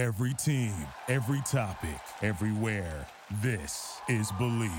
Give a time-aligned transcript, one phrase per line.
[0.00, 0.72] Every team,
[1.08, 3.06] every topic, everywhere.
[3.42, 4.72] This is Bleav.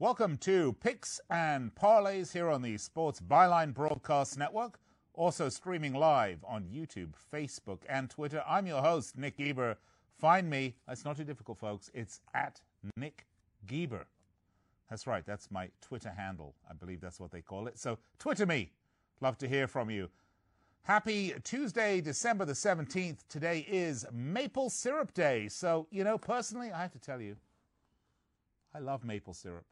[0.00, 4.80] Welcome to Picks and Parlays here on the Sports Byline Broadcast Network,
[5.14, 8.42] also streaming live on YouTube, Facebook, and Twitter.
[8.44, 9.76] I'm your host, Nick Geber.
[10.18, 11.92] Find me, it's not too difficult, folks.
[11.94, 12.60] It's at
[12.96, 13.24] Nick
[13.68, 14.08] Geber.
[14.90, 16.54] That's right, that's my Twitter handle.
[16.68, 17.78] I believe that's what they call it.
[17.78, 18.70] So, Twitter me.
[19.20, 20.08] Love to hear from you.
[20.82, 23.18] Happy Tuesday, December the 17th.
[23.28, 25.48] Today is Maple Syrup Day.
[25.48, 27.36] So, you know, personally, I have to tell you,
[28.74, 29.66] I love maple syrup.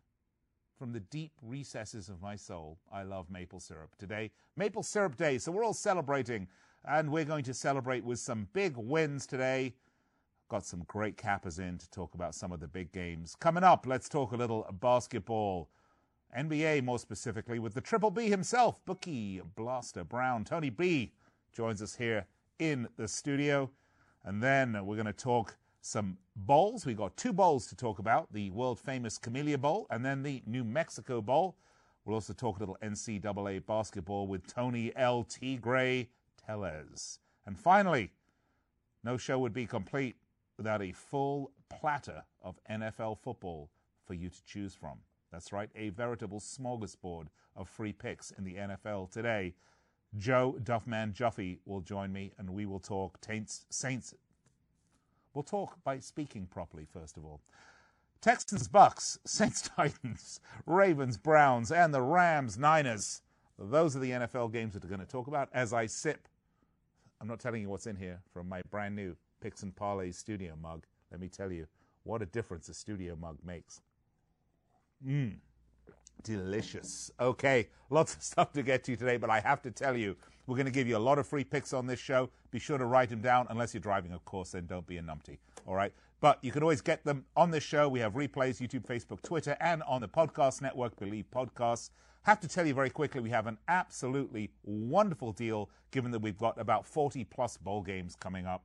[0.79, 3.97] From the deep recesses of my soul, I love maple syrup.
[3.99, 5.39] Today, Maple Syrup Day.
[5.39, 6.49] So, we're all celebrating,
[6.85, 9.73] and we're going to celebrate with some big wins today.
[10.49, 13.35] Got some great cappers in to talk about some of the big games.
[13.41, 15.69] Coming up, let's talk a little basketball.
[16.39, 20.45] NBA, more specifically, with the Triple B himself, Bookie Blaster Brown.
[20.45, 21.13] Tony B
[21.53, 22.27] joins us here
[22.61, 23.69] in the studio.
[24.25, 26.87] And then we're going to talk some bowls.
[26.87, 30.45] We've got two bowls to talk about the world famous Camellia Bowl and then the
[30.47, 31.57] New Mexico Bowl.
[32.05, 35.25] We'll also talk a little NCAA basketball with Tony L.
[35.25, 35.57] T.
[35.57, 36.09] Gray
[36.47, 37.19] Tellez.
[37.47, 38.13] And finally,
[39.03, 40.15] no show would be complete
[40.57, 43.71] without a full platter of NFL football
[44.07, 44.99] for you to choose from.
[45.33, 47.27] That's right, a veritable smorgasbord
[47.57, 49.55] of free picks in the NFL today.
[50.17, 54.15] Joe Duffman Juffy will join me and we will talk Taints, Saints.
[55.35, 57.41] We'll talk by speaking properly, first of all.
[58.23, 63.21] Texans, Bucks, Saints, Titans, Ravens, Browns, and the Rams, Niners.
[63.59, 66.29] Those are the NFL games that we're going to talk about as I sip.
[67.21, 70.55] I'm not telling you what's in here from my brand new Picks and Parlays studio
[70.61, 70.87] mug.
[71.11, 71.67] Let me tell you
[72.05, 73.81] what a difference a studio mug makes.
[75.07, 75.37] Mmm,
[76.23, 77.11] delicious.
[77.21, 80.57] Okay, lots of stuff to get to today, but I have to tell you, we're
[80.57, 82.31] going to give you a lot of free picks on this show.
[82.51, 85.03] Be sure to write them down, unless you're driving, of course, then don't be a
[85.03, 85.39] numpty.
[85.67, 85.93] All right?
[86.21, 87.89] But you can always get them on this show.
[87.89, 91.91] We have replays, YouTube, Facebook, Twitter, and on the podcast network, Bleav Podcasts.
[92.23, 96.39] Have to tell you very quickly, we have an absolutely wonderful deal given that we've
[96.39, 98.65] got about 40 plus bowl games coming up.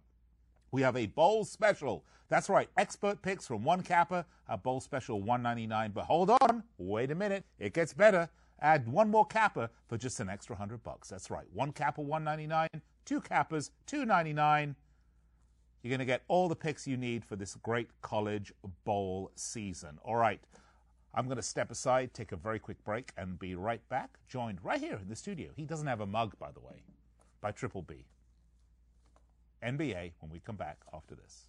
[0.71, 2.05] We have a bowl special.
[2.29, 5.91] That's right, expert picks from one capper, a bowl special 199.
[5.91, 8.29] But hold on, wait a minute, it gets better.
[8.61, 11.09] Add one more capper for just an extra 100 bucks.
[11.09, 12.69] That's right, one capper 199,
[13.05, 14.75] two cappers 299.
[15.83, 18.53] You're going to get all the picks you need for this great college
[18.85, 19.97] bowl season.
[20.03, 20.39] All right.
[21.13, 24.59] I'm going to step aside, take a very quick break, and be right back, joined
[24.63, 25.49] right here in the studio.
[25.57, 26.83] He doesn't have a mug, by the way,
[27.41, 28.05] by Triple B.
[29.63, 31.47] NBA when we come back after this.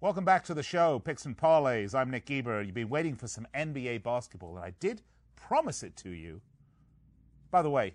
[0.00, 1.94] Welcome back to the show, Picks and Parlays.
[1.94, 2.62] I'm Nick Geber.
[2.62, 5.02] You've been waiting for some NBA basketball, and I did
[5.36, 6.40] promise it to you.
[7.50, 7.92] By the way,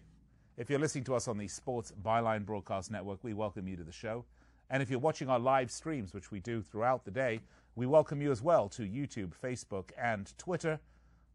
[0.56, 3.84] if you're listening to us on the Sports Byline Broadcast Network, we welcome you to
[3.84, 4.24] the show.
[4.70, 7.40] And if you're watching our live streams, which we do throughout the day,
[7.76, 10.80] we welcome you as well to YouTube, Facebook, and Twitter.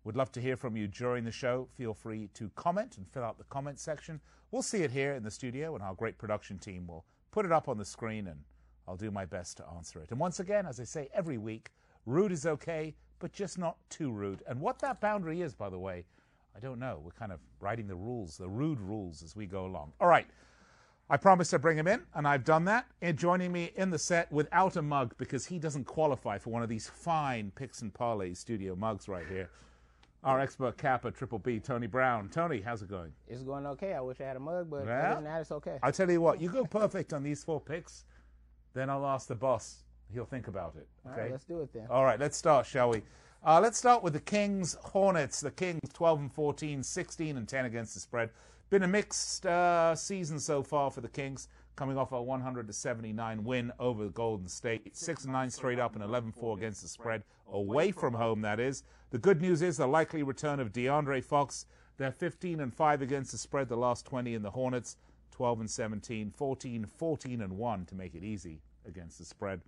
[0.05, 1.69] Would love to hear from you during the show.
[1.77, 4.19] Feel free to comment and fill out the comment section.
[4.51, 7.53] We'll see it here in the studio, and our great production team will put it
[7.53, 8.41] up on the screen, and
[8.89, 10.11] I'll do my best to answer it.
[10.11, 11.71] And once again, as I say every week,
[12.07, 14.43] rude is okay, but just not too rude.
[14.47, 16.07] And what that boundary is, by the way,
[16.57, 17.01] I don't know.
[17.05, 19.93] We're kind of writing the rules, the rude rules, as we go along.
[20.01, 20.27] All right.
[21.11, 22.87] I promised to bring him in, and I've done that.
[23.03, 26.63] And joining me in the set without a mug because he doesn't qualify for one
[26.63, 29.51] of these fine picks and parlays studio mugs right here
[30.23, 32.29] our expert capper, Triple B, Tony Brown.
[32.29, 33.13] Tony, how's it going?
[33.27, 33.95] It's going okay.
[33.95, 35.79] I wish I had a mug, but Well, other than that, it's okay.
[35.83, 38.05] I'll tell you what, you go perfect on these four picks,
[38.75, 39.85] then I'll ask the boss.
[40.13, 40.89] He'll think about it.
[41.11, 41.23] Okay?
[41.23, 41.87] right, let's do it then.
[41.89, 43.03] All right, let's start, shall we?
[43.45, 45.41] Uh, let's start with the Kings Hornets.
[45.41, 48.31] The Kings 12 and 14, 16 and 10 against the spread.
[48.69, 52.73] Been a mixed uh, season so far for the Kings, coming off a 100 to
[52.73, 54.95] 79 win over the Golden State.
[54.97, 58.61] 6 and 9 straight up and 11 4 against the spread, away from home, that
[58.61, 58.85] is.
[59.11, 61.67] The good news is the likely return of De'Aaron Fox.
[61.97, 64.97] They're 15 and 5 against the spread, the last 20 in the Hornets,
[65.33, 69.61] 12 and 17, 14, 14 and 1 to make it easy against the spread.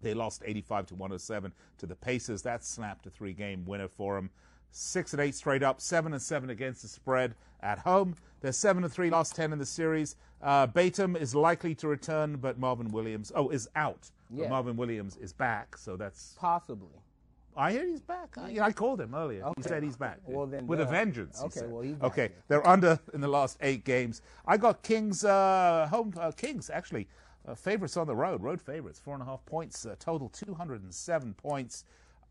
[0.00, 2.42] They lost 85 to 107 to the Pacers.
[2.42, 4.30] That snapped a three-game winner for them.
[4.70, 8.14] Six and eight straight up, seven and seven against the spread at home.
[8.40, 10.16] They're seven and three, last ten in the series.
[10.42, 14.10] Uh, Batum is likely to return, but Marvin Williams, oh, is out.
[14.30, 16.34] But Marvin Williams is back, so that's.
[16.38, 16.88] Possibly.
[17.56, 18.36] I hear he's back.
[18.38, 19.44] I, I called him earlier.
[19.56, 20.18] He said he's back.
[20.26, 20.90] Well, then, with a duh.
[20.90, 21.40] vengeance.
[21.42, 22.28] Okay, well, he's okay.
[22.28, 22.36] then.
[22.48, 24.20] They're under in the last eight games.
[24.46, 27.08] I got Kings uh, home uh, Kings actually
[27.48, 31.32] Uh, favorites on the road, road favorites, four and a half points, uh, total 207
[31.34, 31.84] points.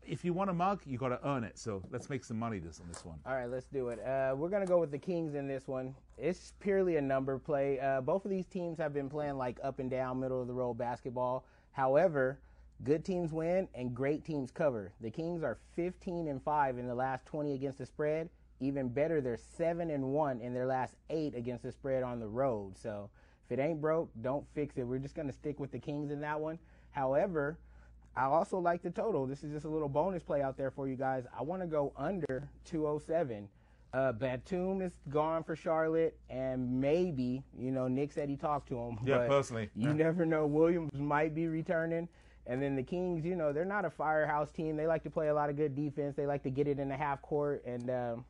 [0.06, 1.58] If you want a mug, you got to earn it.
[1.58, 3.18] So let's make some money this on this one.
[3.26, 3.98] All right, let's do it.
[4.04, 5.94] Uh, we're gonna go with the Kings in this one.
[6.18, 7.80] It's purely a number play.
[7.80, 10.54] Uh, both of these teams have been playing like up and down, middle of the
[10.54, 11.44] road basketball.
[11.72, 12.38] However,
[12.84, 14.92] good teams win and great teams cover.
[15.00, 18.28] The Kings are 15 and five in the last 20 against the spread.
[18.60, 22.28] Even better, they're seven and one in their last eight against the spread on the
[22.28, 22.78] road.
[22.78, 23.10] So
[23.44, 24.84] if it ain't broke, don't fix it.
[24.84, 26.58] We're just gonna stick with the Kings in that one.
[26.92, 27.58] However,
[28.16, 29.26] I also like the total.
[29.26, 31.24] This is just a little bonus play out there for you guys.
[31.38, 33.46] I want to go under 207.
[33.92, 38.78] Uh, Batum is gone for Charlotte, and maybe you know Nick said he talked to
[38.78, 38.98] him.
[39.04, 39.68] Yeah, but personally.
[39.74, 39.94] You Yeah.
[39.96, 40.46] never know.
[40.46, 42.08] Williams might be returning,
[42.46, 43.24] and then the Kings.
[43.24, 44.76] You know they're not a firehouse team.
[44.76, 46.16] They like to play a lot of good defense.
[46.16, 48.24] They like to get it in the half court, and um,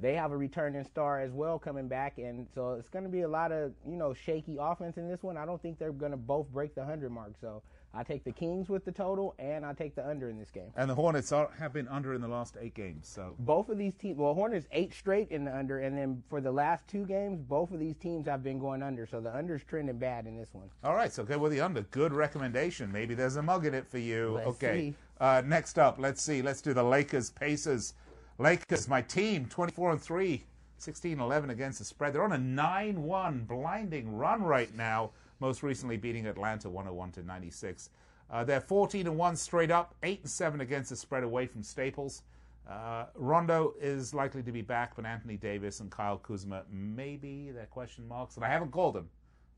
[0.00, 3.22] they have a returning star as well coming back, and so it's going to be
[3.22, 5.36] a lot of you know shaky offense in this one.
[5.36, 7.34] I don't think they're going to both break the hundred mark.
[7.40, 7.62] So
[7.96, 10.70] I take the Kings with the total, and I take the under in this game.
[10.76, 13.08] And the Hornets are, have been under in the last eight games.
[13.08, 16.40] So Both of these teams, well, Hornets eight straight in the under, and then for
[16.40, 19.06] the last two games, both of these teams have been going under.
[19.06, 20.68] So the under's trending bad in this one.
[20.82, 21.82] All right, so go with the under.
[21.82, 22.90] Good recommendation.
[22.90, 24.32] Maybe there's a mug in it for you.
[24.34, 24.94] Let's okay.
[25.20, 26.42] Uh, next up, let's see.
[26.42, 27.94] Let's do the Lakers Pacers.
[28.38, 30.44] Lakers, my team, 24 and 3,
[30.78, 32.12] 16 11 against the spread.
[32.12, 37.22] They're on a 9 1 blinding run right now, most recently beating Atlanta 101 to
[37.22, 37.90] 96.
[38.30, 41.62] Uh, they're 14 and 1 straight up, 8 and 7 against the spread away from
[41.62, 42.22] Staples.
[42.68, 47.66] Uh, Rondo is likely to be back, but Anthony Davis and Kyle Kuzma, maybe they're
[47.66, 48.36] question marks.
[48.36, 49.08] And I haven't called them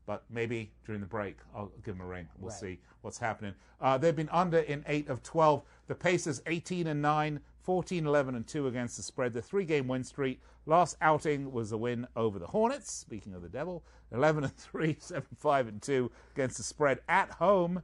[0.07, 2.27] but maybe during the break I'll give them a ring.
[2.39, 2.59] We'll Right.
[2.59, 3.53] see what's happening.
[3.79, 5.63] Uh, they've been under in 8 of 12.
[5.85, 9.33] The Pacers 18 and 9, 14 11 and 2 against the spread.
[9.33, 10.39] The three-game win streak.
[10.65, 13.83] Last outing was a win over the Hornets, speaking of the devil.
[14.13, 17.81] 11 and 3, 7 5 and 2 against the spread at home.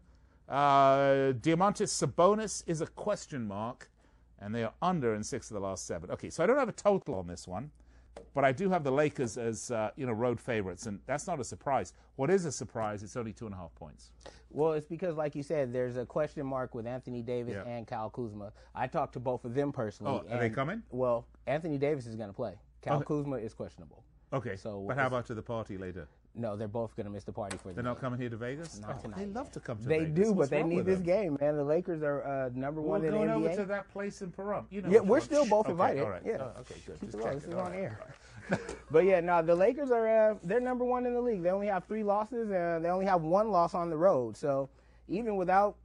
[0.47, 3.89] Uh, Domantas Sabonis is a question mark
[4.39, 6.09] and they are under in 6 of the last 7.
[6.11, 7.69] Okay, so I don't have a total on this one.
[8.33, 11.39] But I do have the Lakers as uh, you know road favorites, and that's not
[11.39, 11.93] a surprise.
[12.15, 13.03] What is a surprise?
[13.03, 14.11] It's only two and a half points.
[14.49, 17.71] Well, it's because, like you said, there's a question mark with Anthony Davis Yeah.
[17.71, 18.51] and Kyle Kuzma.
[18.75, 20.21] I talked to both of them personally.
[20.27, 20.83] Oh, are they coming?
[20.91, 22.55] Well, Anthony Davis is going to play.
[22.83, 23.05] Kyle Okay.
[23.05, 24.03] Kuzma is questionable.
[24.31, 26.07] Okay, So but how about to the party later?
[26.35, 28.37] No, they're both going to miss the party for the They're not coming here to
[28.37, 28.79] Vegas.
[28.79, 30.29] Not Oh, tonight, they love to come to They Vegas.
[30.29, 31.05] do, but they need this them?
[31.05, 31.55] game, man.
[31.57, 33.55] The Lakers are uh, number We're one in going the over NBA.
[33.57, 34.65] to that place in Pahrump.
[34.71, 36.03] You know, Yeah, we're still both Okay, invited.
[36.03, 36.21] All right.
[36.25, 36.37] Yeah.
[36.39, 36.99] Oh, okay, good.
[37.11, 37.99] Just This is All on right, air.
[38.91, 41.43] But yeah, no, the Lakers are uh, they're number one in the league.
[41.43, 44.35] They only have three losses, and they only have one loss on the road.
[44.35, 44.69] So
[45.07, 45.77] even without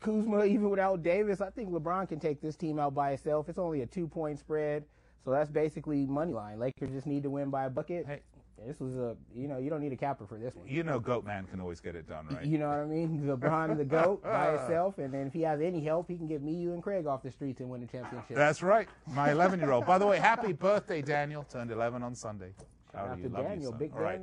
[0.00, 3.48] Kuzma, even without Davis, I think LeBron can take this team out by itself.
[3.48, 4.84] It's only a two point spread,
[5.24, 6.58] so that's basically money line.
[6.58, 8.06] Lakers just need to win by a bucket.
[8.06, 8.20] Hey.
[8.66, 10.68] This was a you know you don't need a capper for this one.
[10.68, 12.44] You know, Goat Man can always get it done, right?
[12.44, 13.22] You know what I mean?
[13.26, 16.42] LeBron the goat by himself, and then if he has any help, he can get
[16.42, 18.36] me, you, and Craig off the streets and win the championship.
[18.36, 18.88] That's right.
[19.06, 19.86] My 11 year old.
[19.86, 21.44] By the way, happy birthday, Daniel.
[21.44, 22.52] Turned 11 on Sunday.
[22.92, 23.78] Shout out to you love you, Daniel, son.
[23.78, 24.20] big All right.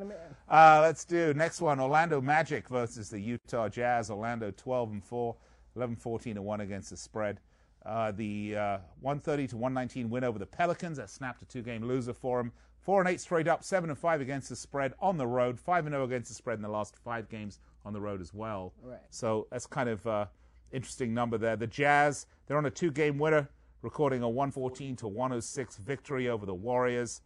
[0.49, 1.79] Uh, let's do next one.
[1.79, 4.11] Orlando Magic versus the Utah Jazz.
[4.11, 5.35] Orlando 12 and 4,
[5.75, 7.39] 11 14 and 1 against the spread.
[7.85, 10.97] Uh, the uh, 130 to 119 win over the Pelicans.
[10.97, 12.51] That snapped a two game loser for them.
[12.87, 15.87] 4 and 8 straight up, 7 and 5 against the spread on the road, 5
[15.87, 18.71] and 0 against the spread in the last five games on the road as well.
[18.81, 18.97] Right.
[19.09, 20.27] So that's kind of uh,
[20.71, 21.57] interesting number there.
[21.57, 23.49] The Jazz, they're on a two game winner,
[23.81, 27.19] recording a 114 to 106 victory over the Warriors.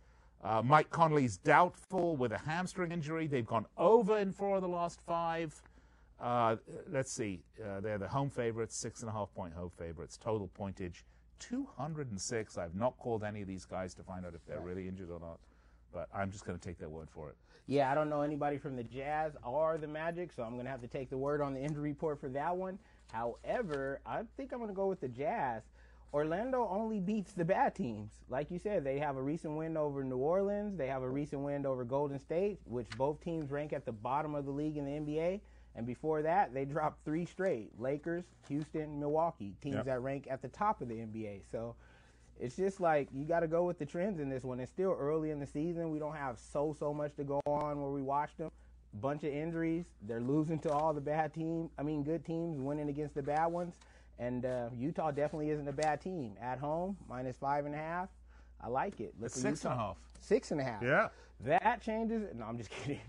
[0.44, 3.28] Uh, Mike Conley's doubtful with a hamstring injury.
[3.28, 5.62] They've gone over in four of the last five.
[6.20, 6.56] Uh,
[6.92, 7.44] let's see.
[7.64, 10.18] Uh, they're the home favorites, six and a half point home favorites.
[10.18, 11.04] Total pointage
[11.38, 12.58] 206.
[12.58, 15.20] I've not called any of these guys to find out if they're really injured or
[15.20, 15.40] not,
[15.92, 17.36] but I'm just going to take that word for it.
[17.68, 20.72] Yeah, I don't know anybody from the Jazz or the Magic, so I'm going to
[20.72, 22.80] have to take the word on the injury report for that one.
[23.14, 25.64] However, I think I'm going to go with the Jazz.
[26.14, 28.12] Orlando only beats the bad teams.
[28.28, 30.76] Like you said, they have a recent win over New Orleans.
[30.78, 34.36] They have a recent win over Golden State, which both teams rank at the bottom
[34.36, 35.40] of the league in the NBA.
[35.76, 39.86] And before that, they dropped three straight Lakers, Houston, Milwaukee, teams Yep.
[39.86, 41.44] that rank at the top of the NBA.
[41.50, 41.76] So
[42.42, 44.60] it's just like you got to go with the trends in this one.
[44.60, 45.92] It's still early in the season.
[45.92, 48.52] We don't have so so much to go on where we watched them.
[48.96, 49.86] Bunch of injuries.
[50.02, 51.70] They're losing to all the bad teams.
[51.78, 53.76] I mean, good teams winning against the bad ones.
[54.20, 56.34] And uh, Utah definitely isn't a bad team.
[56.42, 58.10] At home, minus five and a half.
[58.60, 59.14] I like it.
[59.20, 59.88] Look It's six and a Utah.
[59.88, 59.98] half.
[60.20, 60.84] Six and a half.
[60.84, 61.08] Yeah.
[61.46, 62.24] That changes.
[62.36, 63.00] No, I'm just kidding.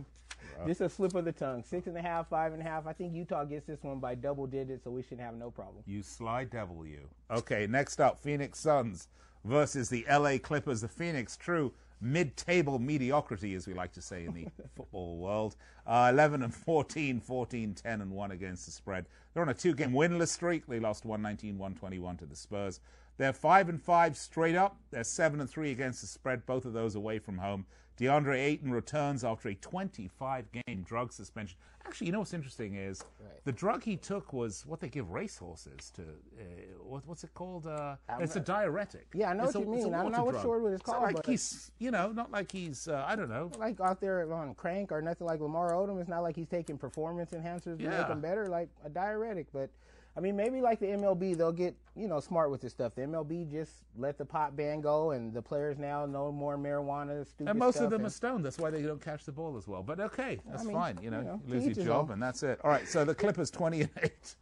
[0.66, 1.62] Just a slip of the tongue.
[1.64, 2.86] Six and a half, five and a half.
[2.86, 5.82] I think Utah gets this one by double digits, so we shouldn't have no problem.
[5.86, 7.08] You sly devil, you.
[7.30, 9.08] Okay, next up, Phoenix Suns
[9.44, 10.80] versus the LA Clippers.
[10.80, 11.72] The Phoenix True
[12.02, 14.46] mid-table mediocrity, as we like to say in the
[14.76, 15.56] football world.
[15.86, 19.06] Uh, 11 and 14, 14, 10 and 1 against the spread.
[19.32, 20.66] They're on a two-game winless streak.
[20.66, 22.80] They lost 119, 121 to the Spurs.
[23.18, 24.76] They're 5 and 5 straight up.
[24.90, 27.66] They're 7 and 3 against the spread, both of those away from home.
[28.02, 31.56] DeAndre Ayton returns after a 25 game drug suspension.
[31.86, 33.44] Actually, you know what's interesting is right.
[33.44, 36.02] the drug he took was what they give racehorses to.
[36.02, 36.44] Uh,
[36.82, 37.66] what, what's it called?
[37.66, 39.06] Uh, it's a diuretic.
[39.14, 39.94] Yeah, I know it's what a, you mean.
[39.94, 41.10] I don't know what it's called.
[41.10, 43.52] It's like he's, you know, not like he's, uh, I don't know.
[43.56, 46.00] Like out there on crank or nothing like Lamar Odom.
[46.00, 47.98] It's not like he's taking performance enhancers to yeah.
[47.98, 49.46] make him better, like a diuretic.
[49.52, 49.70] But
[50.16, 52.94] I mean, maybe like the MLB, they'll get you know smart with this stuff.
[52.94, 57.26] The MLB just let the pot ban go, and the players now know more marijuana.
[57.26, 58.44] Stupid and most of them and, are stoned.
[58.44, 59.82] That's why they don't catch the ball as well.
[59.82, 60.98] But okay, that's I mean, fine.
[61.02, 62.60] You know, you know, lose your job, and that's it.
[62.62, 62.86] All right.
[62.86, 64.34] So the Clippers twenty and eight.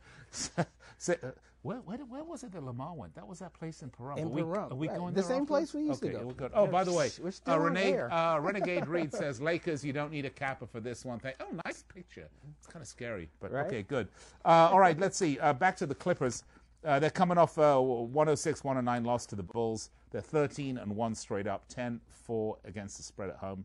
[1.64, 3.14] uh, where, where, where, was it that Lamar went?
[3.14, 4.18] That was that place in Pahrump.
[4.18, 4.96] In are we, Are we right.
[4.96, 6.26] going the same place we used okay, to go.
[6.26, 6.52] We're good.
[6.54, 7.10] Oh, by the way,
[7.48, 9.84] uh, Renee, uh, Renegade Reed says Lakers.
[9.84, 11.34] You don't need a capper for this one thing.
[11.40, 12.28] Oh, nice picture.
[12.58, 13.66] It's kind of scary, but Right.
[13.66, 14.08] okay, good.
[14.44, 15.38] Uh, all right, let's see.
[15.38, 16.44] Uh, back to the Clippers.
[16.84, 19.90] Uh, they're coming off a 106 109 loss to the Bulls.
[20.10, 23.64] They're 13 and 1 straight up, 10 4 against the spread at home.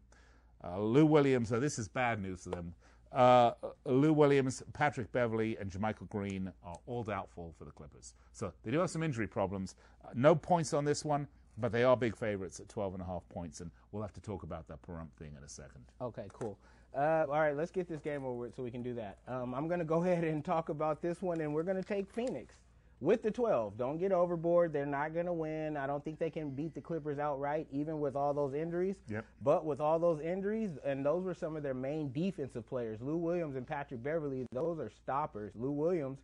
[0.64, 2.74] Uh, Lou Williams, so this is bad news for them.
[3.16, 3.54] Uh,
[3.86, 8.14] Lou Williams, Patrick Beverley, and JaMychal Green are all doubtful for the Clippers.
[8.34, 9.76] So they do have some injury problems.
[10.04, 11.26] Uh, no points on this one,
[11.58, 14.22] but they are big favorites at 12 and a half points, and we'll have to
[14.22, 15.86] talk about that Pahrump thing in a second.
[16.02, 16.58] Okay, cool.
[16.94, 19.18] Uh, all right, let's get this game over with so we can do that.
[19.30, 21.88] Um, I'm going to go ahead and talk about this one, and we're going to
[21.88, 22.56] take Phoenix
[23.02, 23.78] with the 12.
[23.78, 24.74] Don't get overboard.
[24.74, 25.78] They're not going to win.
[25.78, 28.96] I don't think they can beat the Clippers outright, even with all those injuries.
[29.10, 29.26] Yep.
[29.42, 33.18] But with all those injuries, and those were some of their main defensive players, Lou
[33.18, 35.52] Williams and Patrick Beverley, those are stoppers.
[35.56, 36.20] Lou Williams,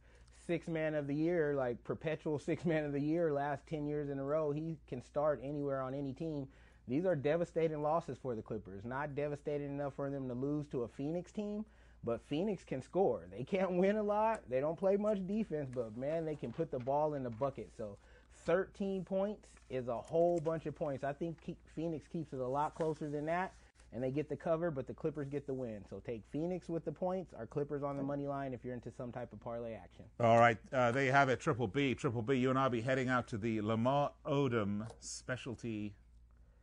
[0.45, 4.09] six man of the year, like perpetual six man of the year, last 10 years
[4.09, 4.51] in a row.
[4.51, 6.47] He can start anywhere on any team.
[6.87, 8.83] These are devastating losses for the Clippers.
[8.83, 11.63] Not devastating enough for them to lose to a Phoenix team,
[12.03, 13.27] but Phoenix can score.
[13.31, 14.41] They can't win a lot.
[14.49, 17.69] They don't play much defense, but man, they can put the ball in the bucket.
[17.77, 17.97] So
[18.45, 21.03] 13 points is a whole bunch of points.
[21.03, 23.53] I think keep, Phoenix keeps it a lot closer than that,
[23.93, 25.83] and they get the cover, but the Clippers get the win.
[25.89, 28.91] So take Phoenix with the points, or Clippers on the money line if you're into
[28.91, 30.05] some type of parlay action.
[30.19, 31.39] All right, uh, there you have it.
[31.39, 32.35] Triple B, Triple B.
[32.35, 35.93] You and I'll be heading out to the Lamar Odom specialty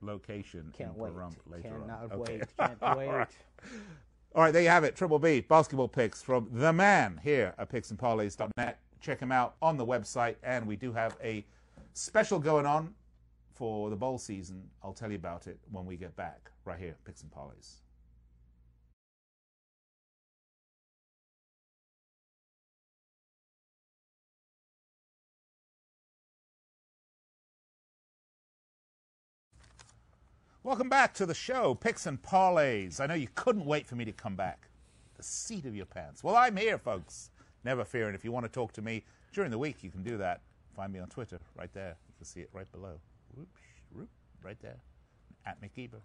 [0.00, 1.12] location Can't in wait.
[1.12, 2.12] Pahrump later Cannot on.
[2.12, 2.38] Okay.
[2.38, 2.56] wait.
[2.56, 3.26] Can't wait.
[4.34, 4.94] All right, there you have it.
[4.94, 8.78] Triple B basketball picks from the man here at picksandparlays.net.
[9.00, 11.46] Check him out on the website, and we do have a
[11.94, 12.94] special going on
[13.54, 14.62] for the bowl season.
[14.84, 17.76] I'll tell you about it when we get back, right here, Picks and Parlays.
[30.64, 32.98] Welcome back to the show, Picks and Parlays.
[32.98, 34.66] I know you couldn't wait for me to come back.
[35.16, 36.24] The seat of your pants.
[36.24, 37.30] Well, I'm here, folks.
[37.64, 38.06] Never fear.
[38.06, 40.40] And if you want to talk to me during the week, you can do that.
[40.74, 41.96] Find me on Twitter, right there.
[42.08, 43.00] You can see it right below.
[43.36, 43.60] Whoops,
[43.94, 44.08] whoop,
[44.42, 44.78] right there.
[45.46, 46.02] At Nick Geber.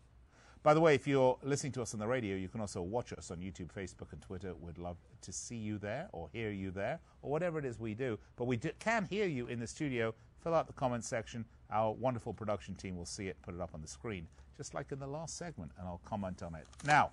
[0.62, 3.12] By the way, if you're listening to us on the radio, you can also watch
[3.12, 4.53] us on YouTube, Facebook, and Twitter.
[4.53, 7.95] We'd love to see you there or hear you there or whatever it is we
[7.95, 8.19] do.
[8.36, 10.13] But we do, can hear you in the studio.
[10.41, 11.43] Fill out the comment section.
[11.72, 14.91] Our wonderful production team will see it, put it up on the screen, just like
[14.91, 16.65] in the last segment, and I'll comment on it.
[16.86, 17.12] Now,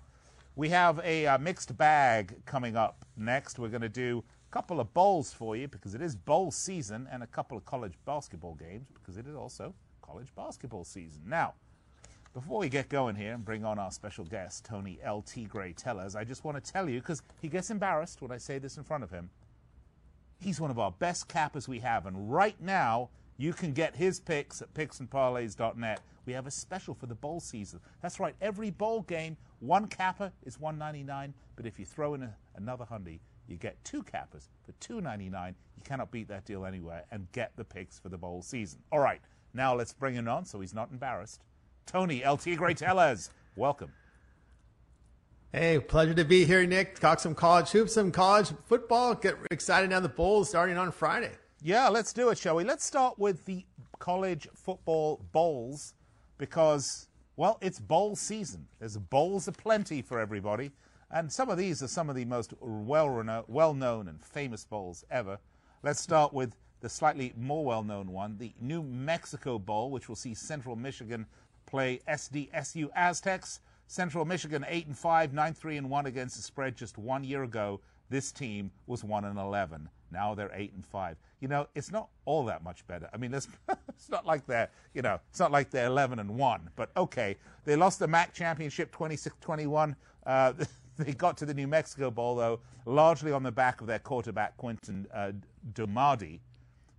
[0.55, 3.57] we have a uh, mixed bag coming up next.
[3.57, 7.07] We're going to do a couple of bowls for you because it is bowl season
[7.11, 11.21] and a couple of college basketball games because it is also college basketball season.
[11.25, 11.53] Now,
[12.33, 15.21] before we get going here and bring on our special guest, Tony L.
[15.21, 15.45] T.
[15.45, 18.57] Gray Tellers, I just want to tell you, because he gets embarrassed when I say
[18.57, 19.29] this in front of him,
[20.39, 22.05] he's one of our best cappers we have.
[22.05, 23.09] And right now,
[23.41, 26.01] you can get his picks at picksandparlays.net.
[26.27, 27.79] We have a special for the bowl season.
[27.99, 32.35] That's right, every bowl game, one capper is $1.99, but if you throw in a,
[32.55, 33.17] another hundy,
[33.47, 35.47] you get two cappers for $2.99.
[35.47, 38.79] You cannot beat that deal anywhere and get the picks for the bowl season.
[38.91, 39.21] All right,
[39.55, 41.41] now let's bring him on so he's not embarrassed.
[41.87, 42.37] Tony L.
[42.37, 42.55] T.
[42.55, 43.91] Gray Tellers, welcome.
[45.51, 46.99] Hey, pleasure to be here, Nick.
[46.99, 49.15] Talk some college hoops, some college football.
[49.15, 51.31] Get excited now the bowls starting on Friday.
[51.63, 52.63] Yeah, let's do it, shall we?
[52.63, 53.63] Let's start with the
[53.99, 55.93] college football bowls
[56.39, 58.67] because, well, it's bowl season.
[58.79, 60.71] There's bowls aplenty for everybody,
[61.11, 65.05] and some of these are some of the most well well known and famous bowls
[65.11, 65.37] ever.
[65.83, 70.15] Let's start with the slightly more well known one, the New Mexico Bowl, which will
[70.15, 71.27] see Central Michigan
[71.67, 73.59] play SDSU Aztecs.
[73.85, 77.43] Central Michigan 8 and 5, 9 3 and 1 against the spread just one year
[77.43, 77.81] ago.
[78.09, 79.89] This team was 1 and 11.
[80.11, 81.17] Now they're 8 and 5.
[81.41, 83.09] You know, it's not all that much better.
[83.13, 83.33] I mean,
[84.01, 86.69] It's not like they're, you know, it's not like they're 11 and 1.
[86.75, 89.95] But okay, they lost the MAC championship 26 21.
[90.25, 90.53] Uh,
[90.97, 94.57] they got to the New Mexico Bowl, though, largely on the back of their quarterback,
[94.57, 95.33] Quinten uh,
[95.73, 96.39] Dormady,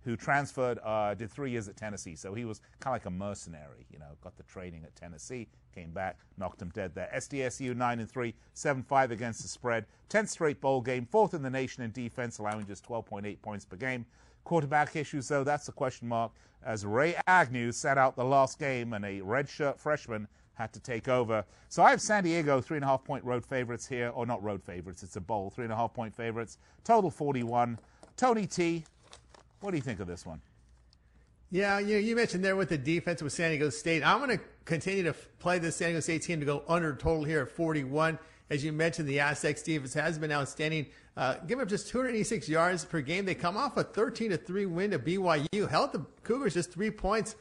[0.05, 2.15] who transferred, uh, did three years at Tennessee.
[2.15, 5.49] So he was kind of like a mercenary, you know, got the training at Tennessee,
[5.75, 7.09] came back, knocked him dead there.
[7.13, 9.85] SDSU 9 and 3, 7 5 against the spread.
[10.09, 13.75] 10th straight bowl game, fourth in the nation in defense, allowing just 12.8 points per
[13.75, 14.05] game.
[14.43, 16.31] Quarterback issues, though, that's a question mark,
[16.65, 21.07] as Ray Agnew sat out the last game and a redshirt freshman had to take
[21.07, 21.43] over.
[21.69, 24.43] So I have San Diego, three and a half point road favorites here, or not
[24.43, 26.57] road favorites, it's a bowl, three and a half point favorites.
[26.83, 27.79] Total 41.
[28.15, 28.83] Tony T,
[29.61, 30.41] what do you think of this one?
[31.49, 34.03] Yeah, you you mentioned there with the defense with San Diego State.
[34.03, 37.23] I'm going to continue to play the San Diego State team to go under total
[37.23, 38.17] here at 41.
[38.49, 40.87] As you mentioned, the Aztecs defense has been outstanding.
[41.15, 43.25] Uh, give up just 286 yards per game.
[43.25, 45.69] They come off a 13 to 3 win to BYU.
[45.69, 47.35] Held the Cougars just three points.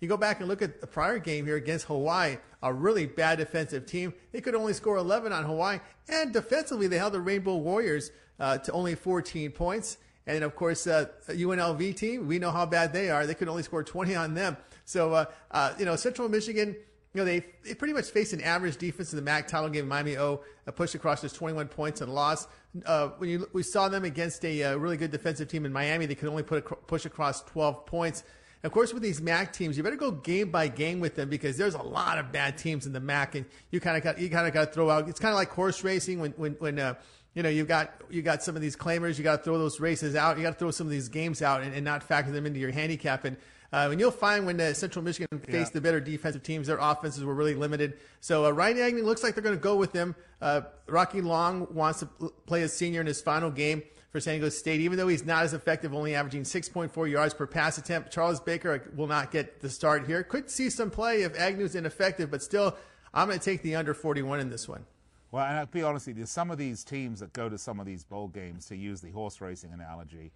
[0.00, 3.38] You go back and look at the prior game here against Hawaii, a really bad
[3.38, 4.14] defensive team.
[4.32, 8.58] They could only score 11 on Hawaii, and defensively they held the Rainbow Warriors uh,
[8.58, 9.98] to only 14 points.
[10.26, 13.26] And of course, uh, UNLV team, we know how bad they are.
[13.26, 14.56] They could only score 20 on them.
[14.84, 16.76] So, uh, uh, you know, Central Michigan,
[17.14, 19.88] you know, they, they pretty much faced an average defense in the MAC title game.
[19.88, 22.48] Miami O uh, pushed across just 21 points and lost.
[22.84, 26.06] Uh, when you, we saw them against a uh, really good defensive team in Miami,
[26.06, 28.24] they could only put a, push across 12 points.
[28.64, 31.56] Of course, with these MAC teams, you better go game by game with them because
[31.56, 34.28] there's a lot of bad teams in the MAC, and you kind of got you
[34.28, 35.08] kind of got to throw out.
[35.08, 36.94] It's kind of like horse racing when when when uh,
[37.34, 39.16] you know, you got you got some of these claimers.
[39.16, 40.38] You got to throw those races out.
[40.38, 42.58] You got to throw some of these games out and, and not factor them into
[42.58, 43.24] your handicap.
[43.24, 43.36] And
[43.72, 45.74] uh, and you'll find when uh, Central Michigan faced yeah.
[45.74, 47.98] the better defensive teams, their offenses were really limited.
[48.20, 50.14] So uh, Ryan Agnew looks like they're going to go with them.
[50.40, 52.06] Uh, Rocky Long wants to
[52.46, 55.44] play a senior in his final game for San Diego State, even though he's not
[55.44, 58.10] as effective, only averaging 6.4 yards per pass attempt.
[58.10, 60.22] Charles Baker will not get the start here.
[60.22, 62.74] Could see some play if Agnew's ineffective, but still,
[63.12, 64.86] I'm going to take the under 41 in this one.
[65.30, 67.80] Well, and I'll be honest with you, some of these teams that go to some
[67.80, 70.32] of these bowl games, to use the horse racing analogy,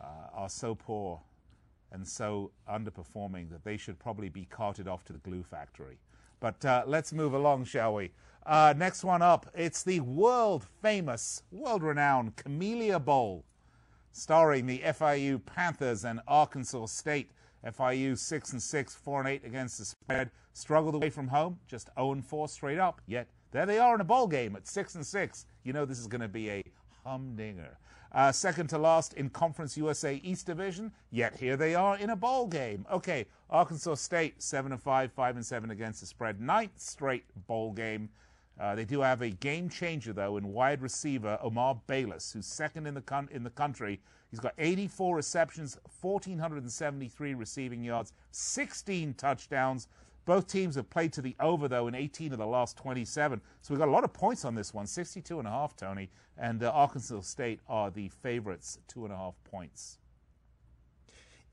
[0.00, 1.20] uh, are so poor
[1.92, 5.98] and so underperforming that they should probably be carted off to the glue factory.
[6.38, 8.12] But uh, let's move along, shall we?
[8.46, 13.44] Uh, next one up, it's the world famous, world renowned Camellia Bowl,
[14.12, 17.30] starring the FIU Panthers and Arkansas State.
[17.62, 20.30] FIU 6 and 6, 4 and 8 against the spread.
[20.54, 24.00] Struggled away from home, just 0 and 4 straight up, yet there they are in
[24.00, 25.46] a bowl game at six and six.
[25.64, 26.62] You know this is going to be a
[27.04, 27.78] humdinger.
[28.12, 32.16] Uh, second to last in Conference USA East Division, yet here they are in a
[32.16, 32.84] bowl game.
[32.90, 37.72] Okay, Arkansas State seven and five, five and seven against the spread, ninth straight bowl
[37.72, 38.08] game.
[38.58, 42.86] Uh, they do have a game changer though in wide receiver Omar Bayless, who's second
[42.86, 44.00] in the con- in the country.
[44.30, 49.88] He's got 84 receptions, 1,473 receiving yards, 16 touchdowns.
[50.24, 53.40] Both teams have played to the over, though, in 18 of the last 27.
[53.62, 56.10] So we've got a lot of points on this one 62 and a half, Tony.
[56.36, 59.98] And uh, Arkansas State are the favorites, two and a half points.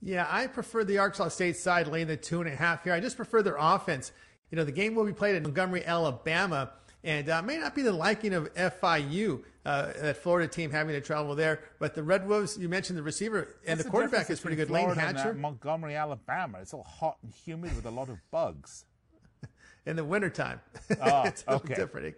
[0.01, 2.93] Yeah, I prefer the Arkansas State side laying the two and a half here.
[2.93, 4.11] I just prefer their offense.
[4.51, 6.71] You know, the game will be played in Montgomery, Alabama
[7.03, 11.01] and uh, may not be the liking of FIU, uh, that Florida team having to
[11.01, 11.59] travel there.
[11.77, 14.69] But the Red Wolves, you mentioned the receiver and the quarterback is pretty good.
[14.69, 16.59] Florida Layne Hatcher, Montgomery, Alabama.
[16.61, 18.85] It's all hot and humid with a lot of bugs.
[19.85, 20.61] in the wintertime.
[21.01, 21.75] Oh, it's okay.
[21.75, 22.15] different.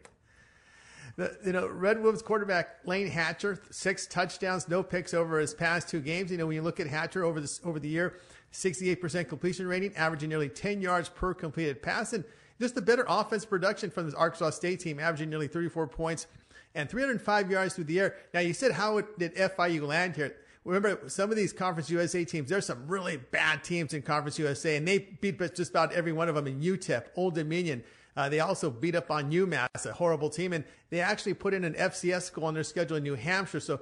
[1.15, 5.89] The, you know, Red Wolves quarterback Layne Hatcher, six touchdowns, no picks over his past
[5.89, 6.29] two games.
[6.29, 8.19] You know, when you look at Hatcher over this over the year,
[8.53, 12.23] 68% completion rating, averaging nearly 10 yards per completed pass, and
[12.61, 16.27] just the better offense production from this Arkansas State team, averaging nearly 34 points
[16.75, 18.15] and 305 yards through the air.
[18.33, 20.35] Now, you said how did FIU land here?
[20.65, 24.75] Remember, some of these Conference USA teams, there's some really bad teams in Conference USA,
[24.75, 27.83] and they beat just about every one of them in UTEP, Old Dominion.
[28.15, 31.63] Uh, they also beat up on UMass, a horrible team, and they actually put in
[31.63, 33.61] an FCS school on their schedule in New Hampshire.
[33.61, 33.79] So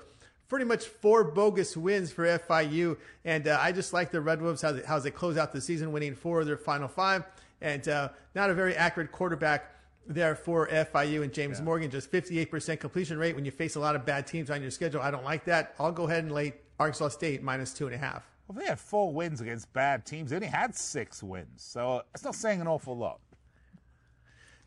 [0.48, 2.98] pretty much four bogus wins for FIU.
[3.26, 5.62] And uh, I just like the Red Wolves, how they, how they close out the
[5.62, 7.26] season, winning four of their final five
[7.62, 9.74] and uh, not a very accurate quarterback
[10.08, 11.66] there for FIU and James yeah.
[11.66, 11.90] Morgan.
[11.90, 15.02] Just 58% completion rate when you face a lot of bad teams on your schedule.
[15.02, 15.76] I don't like that.
[15.80, 18.30] I'll go ahead and lay Arkansas State minus two and a half.
[18.48, 20.30] Well, they had four wins against bad teams.
[20.30, 23.20] They only had six wins, so it's not saying an awful lot.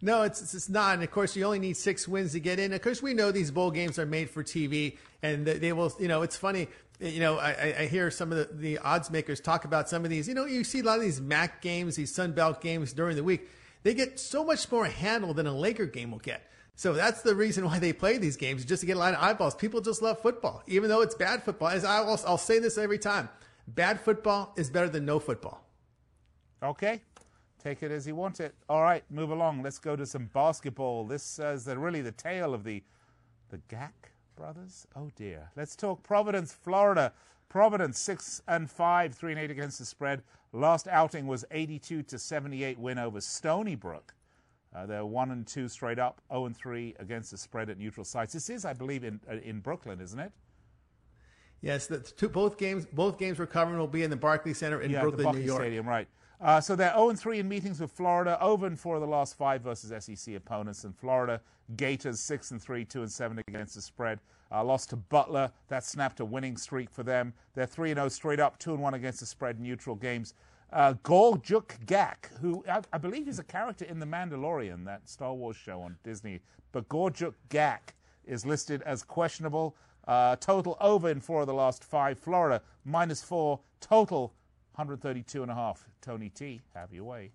[0.03, 0.95] No, it's it's not.
[0.95, 2.75] And of course, you only need six wins to get in.
[2.75, 5.95] Of course, we know these bowl games are made for TV, and they will.
[5.99, 6.69] You know, it's funny
[7.01, 10.11] you know, I, I hear some of the, the odds makers talk about some of
[10.11, 10.29] these.
[10.29, 13.17] You know, you see a lot of these MAC games, these Sun Belt games during
[13.17, 13.49] the week.
[13.83, 16.47] They get so much more handle than a Laker game will get.
[16.75, 19.23] So that's the reason why they play these games, just to get a lot of
[19.23, 19.55] eyeballs.
[19.55, 21.69] People just love football, even though it's bad football.
[21.69, 23.29] As I will, I'll say this every time:
[23.69, 25.65] bad football is better than no football.
[26.63, 27.03] Okay.
[27.63, 28.55] Take it as you want it.
[28.71, 29.63] All right, move along.
[29.63, 31.05] Let's go to some basketball.
[31.05, 32.83] This is the, really the tale of the
[33.51, 34.87] the Gack brothers.
[34.97, 35.51] Oh dear.
[35.57, 37.13] Let's talk Providence, Florida.
[37.51, 40.23] Providence six and five, three and eight against the spread.
[40.53, 44.15] Last outing was 82 to 78 win over Stony Brook.
[44.75, 48.05] Uh, they're one and two straight up, 0 and three against the spread at neutral
[48.05, 48.33] sites.
[48.33, 50.33] This is, I believe, in uh, in Brooklyn, isn't it?
[51.61, 54.81] Yes, the two, both games both games we're covering will be in the Barclays Center
[54.81, 55.61] in yeah, Brooklyn, New York.
[55.61, 56.09] Stadium, right?
[56.41, 59.37] Uh, so they're 0 3 in meetings with Florida, over and 4 of the last
[59.37, 60.85] five versus SEC opponents.
[60.85, 61.41] In Florida,
[61.77, 64.21] Gators 6 and 3, 2 and 7 against the spread.
[64.51, 67.35] Uh, lost to Butler, that snapped a winning streak for them.
[67.55, 70.35] They're 3 0 straight up, 2 and 1 against the spread in neutral games.
[70.73, 75.35] Uh, Gorjok Gak, who I, I, believe is a character in The Mandalorian, that Star
[75.35, 76.41] Wars show on Disney,
[76.73, 79.77] but Gorjok Gak is listed as questionable.
[80.07, 82.19] Uh, total over in four of the last five.
[82.19, 83.61] Florida minus four.
[83.81, 84.33] Total
[84.75, 85.87] 132 and a half.
[86.01, 87.31] Tony T, have your way.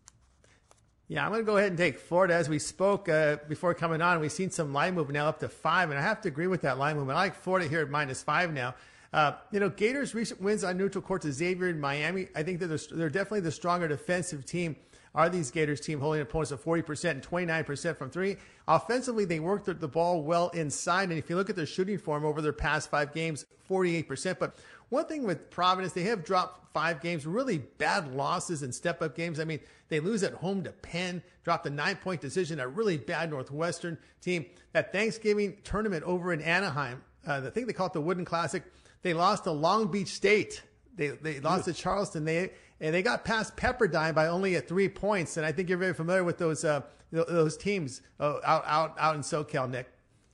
[1.07, 2.33] Yeah, I'm going to go ahead and take Florida.
[2.33, 5.49] As we spoke uh, before coming on, we've seen some line movement now up to
[5.49, 7.17] five, and I have to agree with that line movement.
[7.17, 8.73] I like Florida here at minus five now.
[9.13, 12.59] Uh, you know, Gators' recent wins on neutral court to Xavier and Miami, I think
[12.59, 14.75] that they're, they're definitely the stronger defensive team.
[15.15, 18.35] Are these Gators team holding opponents at 40% and 29% from three?
[18.67, 21.09] Offensively, they worked the ball well inside.
[21.09, 24.37] And if you look at their shooting form over their past five games, 48%.
[24.37, 24.57] But
[24.89, 29.15] one thing with Providence, they have dropped five games, really bad losses and step up
[29.15, 29.39] games.
[29.39, 32.97] I mean, they lose at home to Penn, dropped a nine point decision, a really
[32.97, 34.45] bad Northwestern team.
[34.73, 38.63] That Thanksgiving tournament over in Anaheim, uh, I think they call it the Wooden Classic,
[39.01, 40.63] they lost to Long Beach State.
[40.95, 42.25] They, they lost to Charleston.
[42.25, 45.37] They and they got past Pepperdine by only at three points.
[45.37, 49.15] And I think you're very familiar with those uh, those teams uh, out out out
[49.15, 49.87] in SoCal, Nick.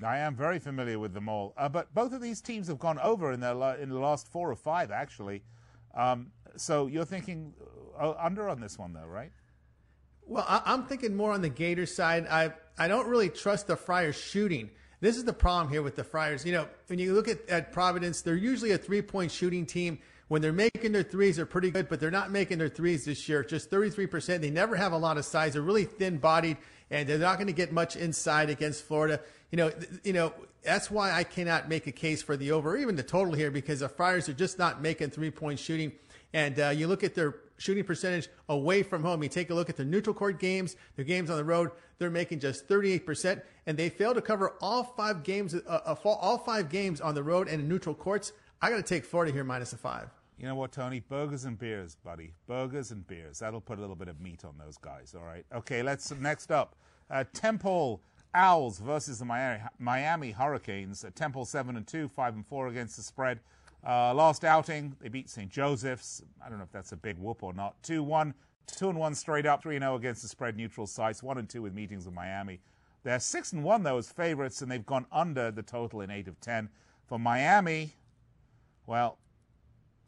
[0.03, 2.99] I am very familiar with them all, uh, but both of these teams have gone
[2.99, 5.43] over in their in the last four or five, actually.
[5.95, 7.53] Um, so you're thinking
[7.99, 9.31] uh, under on this one, though, right?
[10.25, 12.25] Well, I, am thinking more on the Gators side.
[12.29, 14.69] I I don't really trust the Friars shooting.
[15.01, 16.45] This is the problem here with the Friars.
[16.45, 19.99] You know, when you look at, at Providence, they're usually a three point shooting team.
[20.31, 23.27] When they're making their threes, they're pretty good, but they're not making their threes this
[23.27, 23.43] year.
[23.43, 24.39] Just 33%.
[24.39, 25.51] They never have a lot of size.
[25.51, 26.55] They're really thin bodied,
[26.89, 29.19] and they're not going to get much inside against Florida.
[29.51, 29.73] You know,
[30.05, 33.03] you know, that's why I cannot make a case for the over or even the
[33.03, 35.91] total here because the Friars are just not making three point shooting.
[36.31, 39.21] And uh, you look at their shooting percentage away from home.
[39.23, 41.71] You take a look at their neutral court games, their games on the road.
[41.97, 46.37] They're making just 38%, and they fail to cover all five games, uh, uh all
[46.37, 48.31] five games on the road and in neutral courts.
[48.61, 50.09] I got to take Florida here minus a five.
[50.41, 51.01] You know what, Tony?
[51.01, 52.33] Burgers and beers, buddy.
[52.47, 53.37] Burgers and beers.
[53.37, 55.13] That'll put a little bit of meat on those guys.
[55.15, 55.45] All right.
[55.53, 55.83] Okay.
[55.83, 56.75] Let's next up.
[57.11, 58.01] Uh, Temple
[58.33, 61.05] Owls versus the Miami, Miami Hurricanes.
[61.05, 63.39] Uh, Temple seven and two, five and four against the spread.
[63.87, 65.51] Uh, last outing, they beat St.
[65.51, 66.23] Joseph's.
[66.43, 67.75] I don't know if that's a big whoop or not.
[67.83, 68.33] 2 1,
[68.65, 71.49] 2 and 1 straight up, 3 and 0 against the spread neutral sites, 1 and
[71.49, 72.59] 2 with meetings with Miami.
[73.03, 76.27] They're 6 and 1, though, as favorites, and they've gone under the total in 8
[76.27, 76.69] of 10.
[77.05, 77.93] For Miami,
[78.87, 79.19] well,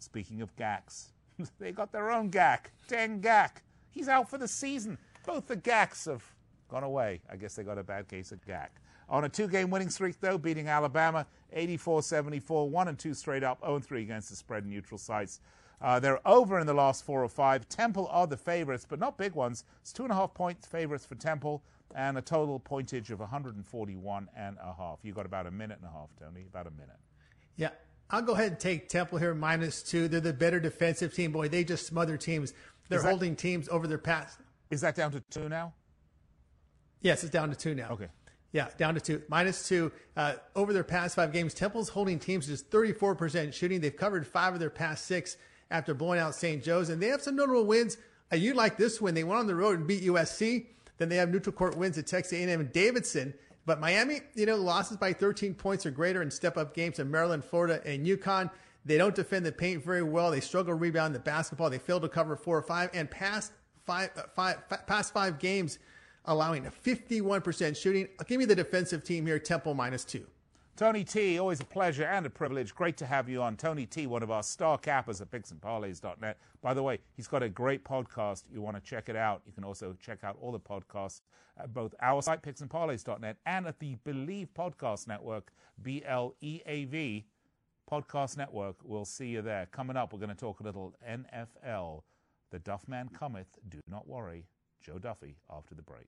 [0.04, 1.12] Speaking of Gacks,
[1.60, 3.64] they got their own Gack, Deng Gak.
[3.90, 4.98] He's out for the season.
[5.26, 6.24] Both the Gacks have
[6.68, 7.22] gone away.
[7.32, 8.82] I guess they got a bad case of Gack.
[9.10, 13.44] On a two game winning streak, though, beating Alabama 84 74, 1 and 2 straight
[13.44, 15.40] up, 0 3 against the spread in neutral sites.
[15.82, 17.68] Uh, they're over in the last four or five.
[17.68, 19.66] Temple are the favorites, but not big ones.
[19.82, 21.62] It's two and a half point favorites for Temple
[21.96, 25.00] and a total pointage of 141 and a half.
[25.04, 26.46] You got about a minute and a half, Tony.
[26.50, 26.98] About a minute.
[27.58, 27.70] Yeah,
[28.14, 30.08] I'll go ahead and take Temple here minus two.
[30.08, 31.32] They're the better defensive team.
[31.32, 32.54] Boy, they just smother teams.
[32.88, 34.38] They're that, holding teams over their past.
[34.70, 35.74] Is that down to two now?
[37.02, 37.90] Yes, it's down to two now.
[37.90, 38.10] Okay.
[38.52, 39.24] Yeah, down to two.
[39.30, 39.92] Minus two.
[40.16, 43.82] Uh, over their past five games, Temple's holding teams just 34% shooting.
[43.82, 45.36] They've covered five of their past six
[45.72, 46.64] after blowing out St.
[46.64, 47.98] Joe's, and they have some notable wins.
[48.32, 49.16] Uh, you like this win.
[49.16, 50.68] They went on the road and beat USC.
[51.00, 53.34] Then they have neutral court wins at Texas A&M and Davidson.
[53.66, 57.10] But Miami, you know, losses by 13 points or greater in step up games in
[57.10, 58.50] Maryland, Florida, and UConn.
[58.86, 60.32] They don't defend the paint very well.
[60.32, 61.70] They struggle to rebound the basketball.
[61.70, 62.90] They fail to cover four or five.
[62.94, 63.54] And past
[63.86, 65.80] five, uh, five, past five games,
[66.26, 68.10] allowing a 51% shooting.
[68.28, 70.26] Give me the defensive team here, Temple minus two.
[70.76, 72.74] Tony T, always a pleasure and a privilege.
[72.74, 73.56] Great to have you on.
[73.56, 76.40] Tony T, one of our star cappers at picksandparlays.net.
[76.64, 78.46] By the way, he's got a great podcast.
[78.52, 79.44] You want to check it out.
[79.46, 81.22] You can also check out all the podcasts
[81.60, 85.52] at both our site, picksandparlays.net, and at the Bleav Podcast Network,
[85.84, 87.24] B L E A V
[87.90, 88.78] Podcast Network.
[88.84, 89.68] We'll see you there.
[89.68, 92.02] Coming up, we're going to talk a little NFL.
[92.50, 93.60] The Duffman cometh.
[93.70, 94.48] Do not worry.
[94.82, 96.08] Joe Duffy after the break.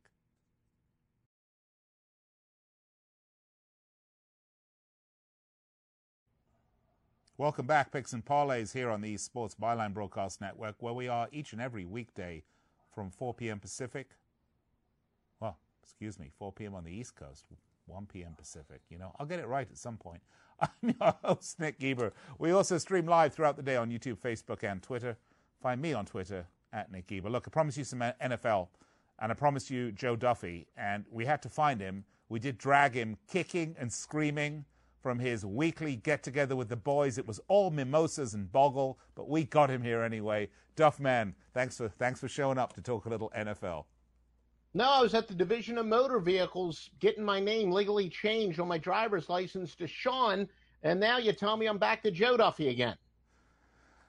[7.38, 11.28] Welcome back, Picks and Parlays, here on the Sports Byline Broadcast Network, where we are
[11.34, 12.44] each and every weekday
[12.94, 13.60] from 4 p.m.
[13.60, 14.12] Pacific.
[15.42, 16.76] Well, excuse me, 4 p.m.
[16.76, 17.44] on the East Coast,
[17.88, 18.36] 1 p.m.
[18.38, 18.80] Pacific.
[18.90, 20.22] You know, I'll get it right at some point.
[20.62, 22.14] I'm your host, Nick Geber.
[22.40, 25.18] We also stream live throughout the day on YouTube, Facebook, and Twitter.
[25.62, 27.30] Find me on Twitter at Nick Geber.
[27.30, 28.70] Look, I promised you some NFL,
[29.20, 32.06] and I promised you Joe Duffy, and we had to find him.
[32.30, 34.64] We did drag him kicking and screaming
[35.06, 37.20] from his weekly get together with the boys.
[37.20, 40.50] It was all mimosas and boggle, but we got him here anyway.
[40.76, 43.86] Duff man, thanks for thanks for showing up to talk a little NFL.
[44.74, 48.68] No, I was at the Division of Motor Vehicles getting my name legally changed on
[48.68, 50.50] my driver's license to Sean,
[50.82, 52.98] and now you tell me I'm back to Joe Duffy again.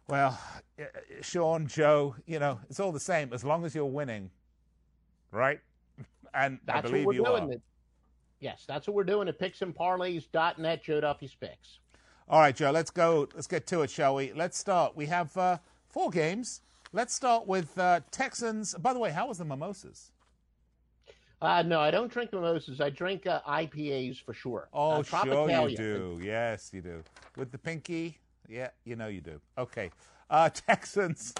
[0.08, 0.40] Well,
[0.78, 4.30] eh, eh, Sean, Joe, you know, it's all the same as long as you're winning,
[5.30, 5.60] right?
[6.32, 7.62] And That's I believe what we're you doing.
[8.40, 11.78] Yes, that's what we're doing at picksandparlays.net, Joe Duffy's picks.
[12.28, 13.28] All right, Joe, let's go.
[13.34, 14.32] Let's get to it, shall we?
[14.32, 14.96] Let's start.
[14.96, 16.60] We have uh, four games.
[16.92, 18.74] Let's start with uh, Texans.
[18.74, 20.12] By the way, how was the mimosas?
[21.40, 22.80] Uh, no, I don't drink mimosas.
[22.80, 24.68] I drink uh, IPAs for sure.
[24.72, 26.20] Oh, uh, sure you do.
[26.22, 27.02] Yes, you do.
[27.36, 28.18] With the pinky?
[28.48, 29.40] Yeah, you know you do.
[29.58, 29.90] Okay.
[30.30, 31.34] Uh, Texans.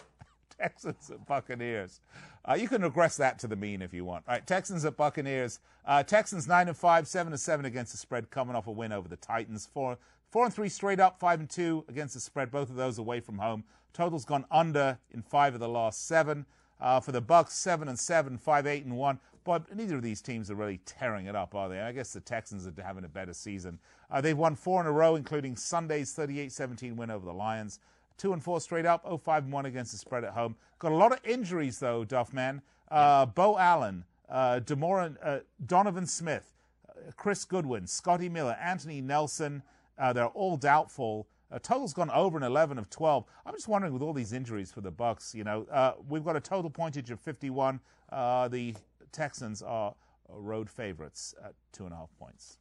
[0.61, 2.01] Texans at Buccaneers.
[2.49, 4.25] Uh, you can regress that to the mean if you want.
[4.29, 5.61] All right, Texans at Buccaneers.
[5.85, 8.93] Uh, Texans nine and five, seven and seven against the spread, coming off a win
[8.93, 9.67] over the Titans.
[9.67, 9.99] Four,
[10.31, 12.51] four and three straight up, five and two against the spread.
[12.51, 13.65] Both of those away from home.
[13.93, 16.47] Total's gone under in five of the last seven.
[16.79, 19.19] Uh, for the Bucks, seven and seven, five eight and one.
[19.45, 21.81] But neither of these teams are really tearing it up, are they?
[21.81, 23.79] I guess the Texans are having a better season.
[24.11, 27.79] Uh, they've won four in a row, including Sunday's 38-17 win over the Lions.
[28.17, 30.57] Two and four straight up, 0-5 and one against the spread at home.
[30.79, 32.63] Got a lot of injuries though, Duffman.
[32.91, 36.55] Uh, Bo Allen, uh, Demoran, uh, Donovan Smith,
[36.89, 39.63] uh, Chris Godwin, Scotty Miller, Anthony Nelson.
[39.99, 41.27] Uh, they're all doubtful.
[41.51, 43.25] Uh, total's gone over an 11 of 12.
[43.45, 46.37] I'm just wondering, with all these injuries for the Bucks, you know, uh, we've got
[46.37, 47.81] a total pointage of 51.
[48.11, 48.75] Uh, the
[49.13, 49.95] Texans are
[50.29, 52.59] road favorites at two and a half points.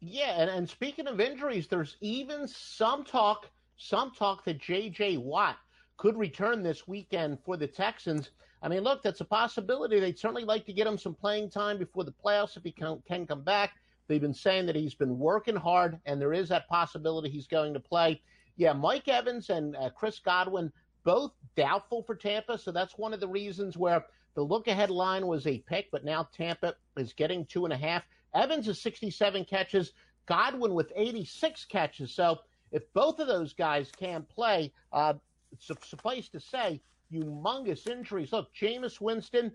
[0.00, 5.16] Yeah, and, and speaking of injuries, there's even some talk, some talk that J.J.
[5.16, 5.56] Watt
[5.96, 8.30] could return this weekend for the Texans.
[8.62, 9.98] I mean, look, that's a possibility.
[9.98, 13.02] They'd certainly like to get him some playing time before the playoffs if he can,
[13.08, 13.72] can come back.
[14.06, 17.72] They've been saying that he's been working hard, and there is that possibility he's going
[17.72, 18.20] to play.
[18.56, 20.70] Yeah, Mike Evans and uh, Chris Godwin
[21.04, 25.26] both doubtful for Tampa, so that's one of the reasons where the look ahead line
[25.26, 28.02] was a pick, but now Tampa is getting two and a half.
[28.34, 29.92] Evans is 67 catches,
[30.26, 32.14] Godwin with 86 catches.
[32.14, 32.40] So
[32.72, 35.14] if both of those guys can't play, uh,
[35.58, 36.80] suffice to say,
[37.12, 38.32] humongous injuries.
[38.32, 39.52] Look, Jameis Winston,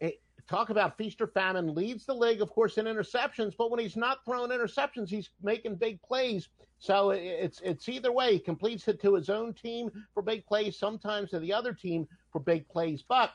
[0.00, 0.12] eh,
[0.48, 3.54] talk about feast or famine, leads the league, of course, in interceptions.
[3.56, 6.48] But when he's not throwing interceptions, he's making big plays.
[6.78, 8.34] So it's it's either way.
[8.34, 12.06] He completes it to his own team for big plays, sometimes to the other team
[12.32, 13.02] for big plays.
[13.06, 13.32] But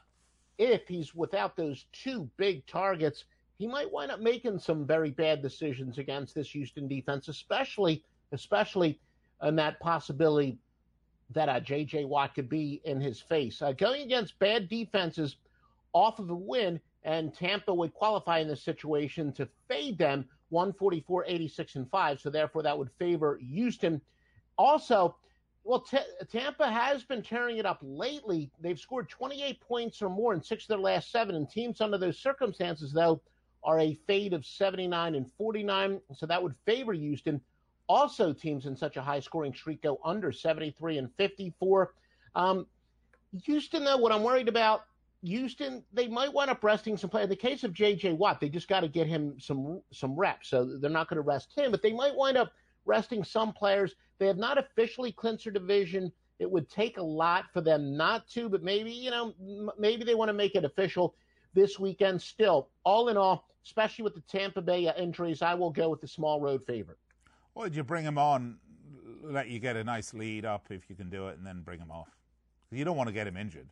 [0.58, 3.26] if he's without those two big targets,
[3.58, 9.00] he might wind up making some very bad decisions against this Houston defense, especially especially
[9.43, 10.58] in that possibility
[11.34, 12.06] that uh, J.J.
[12.06, 13.62] Watt could be in his face.
[13.62, 15.38] Uh, going against bad defenses
[15.93, 21.25] off of a win, and Tampa would qualify in this situation to fade them 144,
[21.27, 22.19] 86, and 5.
[22.19, 24.01] So therefore, that would favor Houston.
[24.58, 25.15] Also,
[25.63, 25.97] well, T-
[26.32, 28.51] Tampa has been tearing it up lately.
[28.60, 31.97] They've scored 28 points or more in six of their last seven, and teams under
[31.97, 33.21] those circumstances, though,
[33.63, 36.01] are a fade of 79 and 49.
[36.15, 37.39] So that would favor Houston.
[37.91, 41.93] Also, teams in such a high scoring streak go under 73 and 54.
[42.36, 42.65] Um,
[43.43, 44.86] Houston, though, what I'm worried about,
[45.23, 47.25] Houston, they might wind up resting some players.
[47.25, 48.13] In the case of J.J.
[48.13, 51.21] Watt, they just got to get him some some reps, so they're not going to
[51.21, 51.69] rest him.
[51.69, 52.54] But they might wind up
[52.86, 53.93] resting some players.
[54.19, 56.13] They have not officially clinched their division.
[56.39, 60.06] It would take a lot for them not to, but maybe you know, m- maybe
[60.06, 61.13] they want to make it official
[61.54, 62.21] this weekend.
[62.21, 65.99] Still, all in all, especially with the Tampa Bay uh, injuries, I will go with
[65.99, 66.97] the small road favorite.
[67.56, 68.58] Or did you bring him on,
[69.24, 71.80] let you get a nice lead up if you can do it, and then bring
[71.80, 72.10] him off?
[72.72, 73.68] You don't want to get him injured.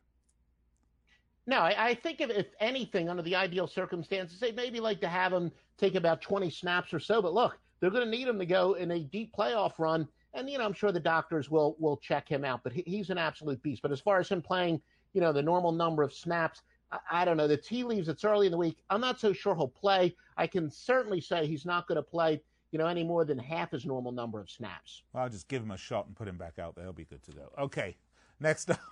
[1.47, 5.07] No, I, I think if, if anything, under the ideal circumstances, they maybe like to
[5.07, 7.21] have him take about 20 snaps or so.
[7.21, 10.07] But look, they're going to need him to go in a deep playoff run.
[10.33, 12.61] And, you know, I'm sure the doctors will will check him out.
[12.63, 13.81] But he, he's an absolute beast.
[13.81, 14.81] But as far as him playing,
[15.13, 16.61] you know, the normal number of snaps,
[16.91, 17.47] I, I don't know.
[17.47, 18.77] The tea leaves, it's early in the week.
[18.89, 20.15] I'm not so sure he'll play.
[20.37, 23.71] I can certainly say he's not going to play, you know, any more than half
[23.71, 25.03] his normal number of snaps.
[25.13, 26.83] Well, I'll just give him a shot and put him back out there.
[26.85, 27.51] He'll be good to go.
[27.57, 27.97] Okay.
[28.39, 28.79] Next up.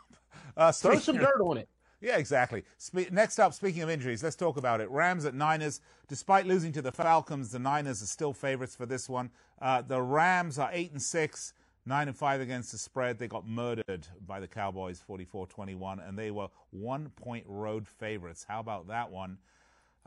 [0.56, 1.68] Uh, Throw some dirt on it.
[2.00, 2.64] Yeah, exactly.
[2.78, 4.90] Spe- next up, speaking of injuries, let's talk about it.
[4.92, 5.82] Rams at Niners.
[6.08, 9.32] Despite losing to the Falcons, the Niners are still favorites for this one.
[9.60, 11.54] Uh, the Rams are eight and six.
[11.88, 13.18] Nine and five against the spread.
[13.18, 18.46] They got murdered by the Cowboys 44 21, and they were one point road favorites.
[18.48, 19.38] How about that one?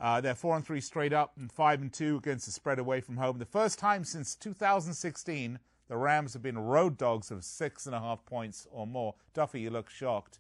[0.01, 3.01] Uh, they're four and three straight up and five and two against the spread away
[3.01, 3.39] from home.
[3.39, 5.59] The first time since 2016
[5.91, 9.17] the Rams have been road dogs of six and a half points or more.
[9.35, 10.39] Duffy, you look shocked.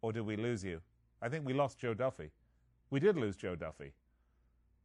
[0.00, 0.80] Or did we lose you?
[1.22, 2.32] I think we lost Joe Duffy.
[2.90, 3.92] We did lose Joe Duffy.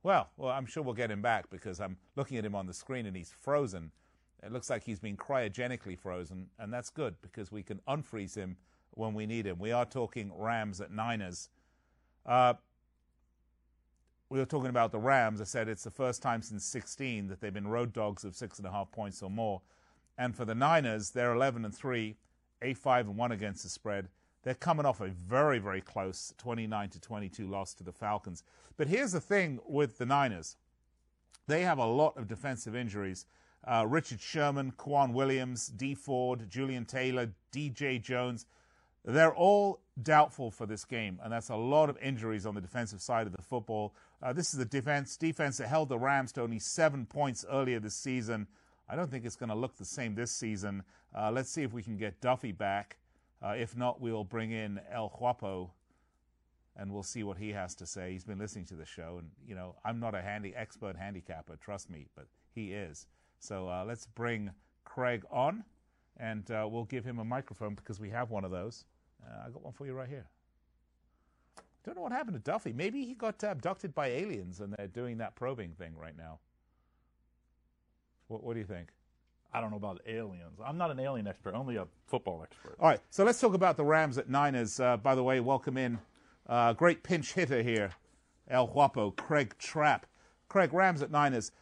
[0.03, 2.75] Well, well, I'm sure we'll get him back because I'm looking at him on the
[2.75, 3.91] screen and he's frozen.
[4.43, 8.57] It looks like he's been cryogenically frozen, and that's good because we can unfreeze him
[8.91, 9.57] when we need him.
[9.57, 11.49] We are talking Rams at Niners.
[12.23, 12.53] Uh,
[14.29, 15.39] we were talking about the Rams.
[15.39, 18.57] I said it's the first time since 16 that they've been road dogs of six
[18.57, 19.61] and a half points or more.
[20.17, 22.15] And for the Niners, they're 11 and 3,
[22.61, 24.09] 8 5 and 1 against the spread.
[24.43, 28.43] They're coming off a very, very close 29 to 22 loss to the Falcons.
[28.75, 30.57] But here's the thing with the Niners
[31.47, 33.25] they have a lot of defensive injuries.
[33.65, 38.45] Uh, Richard Sherman, K'Waun Williams, Dee Ford, Julian Taylor, DJ Jones.
[39.03, 43.01] They're all doubtful for this game, and that's a lot of injuries on the defensive
[43.01, 43.93] side of the football.
[44.21, 47.79] Uh, this is the defense defense that held the Rams to only seven points earlier
[47.79, 48.47] this season.
[48.89, 50.83] I don't think it's going to look the same this season.
[51.15, 52.97] Uh, let's see if we can get Duffy back.
[53.43, 55.71] Uh, if not, we'll bring in El Guapo,
[56.75, 58.11] and we'll see what he has to say.
[58.11, 61.57] He's been listening to the show, and you know I'm not a handy expert handicapper,
[61.57, 63.05] trust me, but he is.
[63.39, 64.49] So uh, let's bring
[64.83, 65.63] Craig on,
[66.17, 68.85] and uh, we'll give him a microphone because we have one of those.
[69.23, 70.27] Uh, I got one for you right here.
[71.87, 72.73] I don't know what happened to Duffy.
[72.73, 76.39] Maybe he got abducted by aliens, and they're doing that probing thing right now.
[78.27, 78.89] What, what do you think?
[79.53, 80.59] I don't know about aliens.
[80.61, 82.75] I'm not an alien expert, only a football expert.
[82.81, 84.81] All right, so let's talk about the Rams at Niners.
[84.81, 85.97] Uh, by the way, welcome in.
[86.45, 87.91] Uh, great pinch hitter here,
[88.49, 90.07] El Guapo, Craig Trapp.
[90.49, 91.53] Craig, Rams at Niners.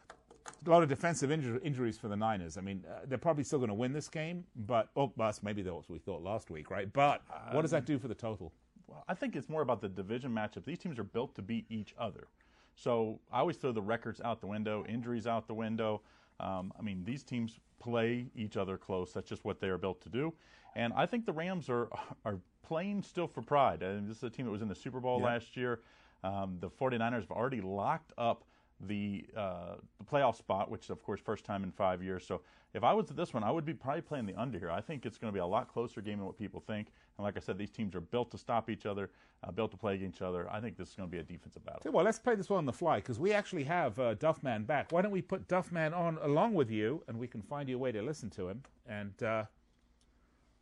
[0.66, 2.58] A lot of defensive injur- injuries for the Niners.
[2.58, 5.62] I mean, uh, they're probably still going to win this game, but, oh, that's maybe
[5.62, 6.92] that's what we thought last week, right?
[6.92, 8.52] But what does that do for the total?
[8.88, 10.66] Well, I think it's more about the division matchup.
[10.66, 12.28] These teams are built to beat each other.
[12.76, 16.02] So I always throw the records out the window, injuries out the window.
[16.40, 19.14] Um, I mean, these teams play each other close.
[19.14, 20.34] That's just what they are built to do.
[20.76, 21.90] And I think the Rams are
[22.26, 23.82] are playing still for pride.
[23.82, 25.80] And this is a team that was in the Super Bowl last year.
[26.24, 28.44] Um, the 49ers have already locked up
[28.88, 32.26] the uh, the playoff spot, which is of course first time in five years.
[32.26, 32.42] So
[32.76, 34.70] if I was at this one, I would be probably playing the under here.
[34.70, 36.88] I think it's going to be a lot closer game than what people think.
[37.18, 39.10] And like I said, these teams are built to stop each other,
[39.44, 40.52] uh, built to play against each other.
[40.52, 41.90] I think this is going to be a defensive battle.
[41.94, 44.92] well, let's play this one on the fly because we actually have uh, Duffman back.
[44.92, 47.80] Why don't we put Duffman on along with you, and we can find you a
[47.80, 49.46] way to listen to him, and uh,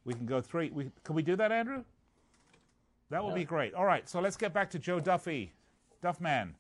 [0.05, 0.69] we can go three.
[0.69, 1.83] We, can we do that, Andrew?
[3.09, 3.73] That would be great.
[3.73, 5.51] All right, so let's get back to Joe Duffy,
[6.03, 6.53] Duffman.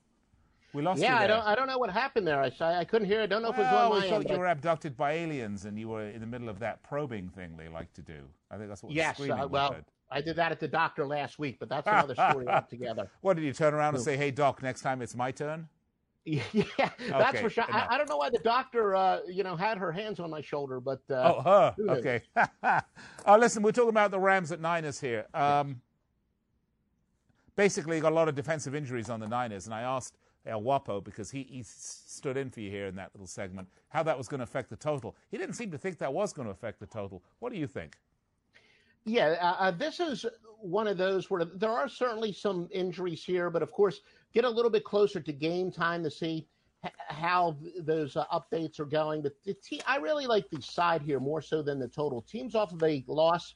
[0.73, 2.41] We lost Yeah, you I don't, I don't know what happened there.
[2.41, 3.21] I, I couldn't hear.
[3.21, 4.29] I don't know if it was Well, on my thought end.
[4.31, 7.55] you were abducted by aliens, and you were in the middle of that probing thing
[7.57, 8.21] they like to do.
[8.49, 9.85] I think that's what yes, the uh, well, said.
[10.09, 13.09] I did that at the doctor last week, but that's another story altogether.
[13.21, 15.69] What did you turn around and say, "Hey, doc, next time it's my turn"?
[16.25, 16.41] Yeah,
[17.09, 17.65] that's Okay, for sure.
[17.67, 20.39] I, I don't know why the doctor, uh, you know, had her hands on my
[20.41, 21.75] shoulder, but uh, Oh, her.
[21.89, 22.21] Okay.
[22.63, 22.81] uh,
[23.37, 25.25] listen, we're talking about the Rams at Niners here.
[25.33, 25.81] Um,
[27.57, 31.01] basically, got a lot of defensive injuries on the Niners, and I asked El Guapo
[31.01, 34.27] because he, he stood in for you here in that little segment how that was
[34.27, 35.15] going to affect the total.
[35.31, 37.23] He didn't seem to think that was going to affect the total.
[37.39, 37.97] What do you think?
[39.05, 40.25] Yeah, uh, uh, this is
[40.59, 44.01] one of those where there are certainly some injuries here, but of course,
[44.33, 46.47] get a little bit closer to game time to see
[47.09, 49.21] how those uh, updates are going.
[49.21, 52.21] But the te- I really like the side here more so than the total.
[52.21, 53.55] Teams off of a loss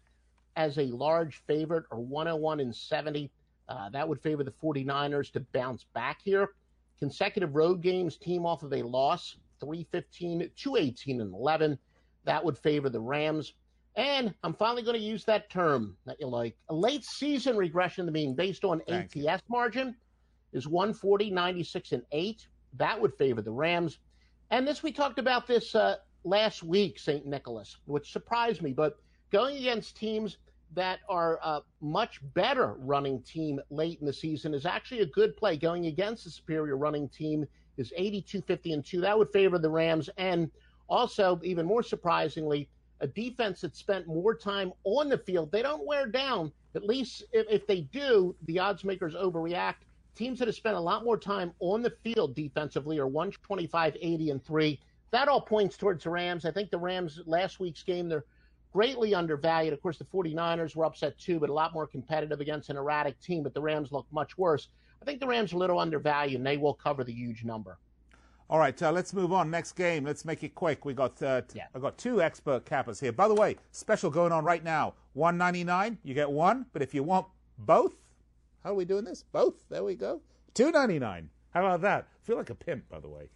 [0.55, 3.31] as a large favorite or 101 and 70.
[3.69, 6.49] Uh, that would favor the 49ers to bounce back here.
[6.99, 11.77] Consecutive road games, team off of a loss, 315, 218 and 11.
[12.25, 13.53] That would favor the Rams.
[13.95, 16.55] And I'm finally going to use that term that you like.
[16.69, 19.95] A late season regression to mean based on Thank ATS margin
[20.53, 22.47] is 140, 96, and 8.
[22.73, 23.97] That would favor the Rams.
[24.51, 27.25] And this, we talked about this uh, last week, St.
[27.25, 28.71] Nicholas, which surprised me.
[28.71, 28.97] But
[29.31, 30.37] going against teams
[30.73, 35.35] that are a much better running team late in the season is actually a good
[35.37, 35.57] play.
[35.57, 37.45] Going against a superior running team
[37.77, 39.01] is 82, 50, and 2.
[39.01, 40.09] That would favor the Rams.
[40.17, 40.51] And
[40.89, 45.51] also, even more surprisingly, a defense that spent more time on the field.
[45.51, 46.51] They don't wear down.
[46.75, 49.75] At least if, if they do, the odds makers overreact.
[50.15, 54.29] Teams that have spent a lot more time on the field defensively are 125, 80,
[54.31, 54.79] and 3.
[55.11, 56.43] That all points towards the Rams.
[56.45, 58.25] I think the Rams, last week's game, they're
[58.77, 59.73] greatly undervalued.
[59.73, 63.19] Of course, the 49ers were upset too, but a lot more competitive against an erratic
[63.19, 63.41] team.
[63.41, 64.67] But the Rams look much worse.
[65.01, 67.79] I think the Rams are a little undervalued, and they will cover the huge number.
[68.51, 69.49] All right, uh, let's move on.
[69.49, 70.03] Next game.
[70.03, 70.85] Let's make it quick.
[70.85, 71.65] We got uh, t- Yeah.
[71.73, 73.11] I got two expert cappers here.
[73.11, 74.93] By the way, special going on right now.
[75.13, 75.97] One ninety nine.
[76.03, 77.25] You get one, but if you want
[77.57, 77.95] both,
[78.63, 79.23] how are we doing this?
[79.23, 79.55] Both.
[79.69, 80.21] There we go.
[80.53, 81.31] Two ninety nine.
[81.49, 82.07] How about that?
[82.13, 83.27] I feel like a pimp, by the way.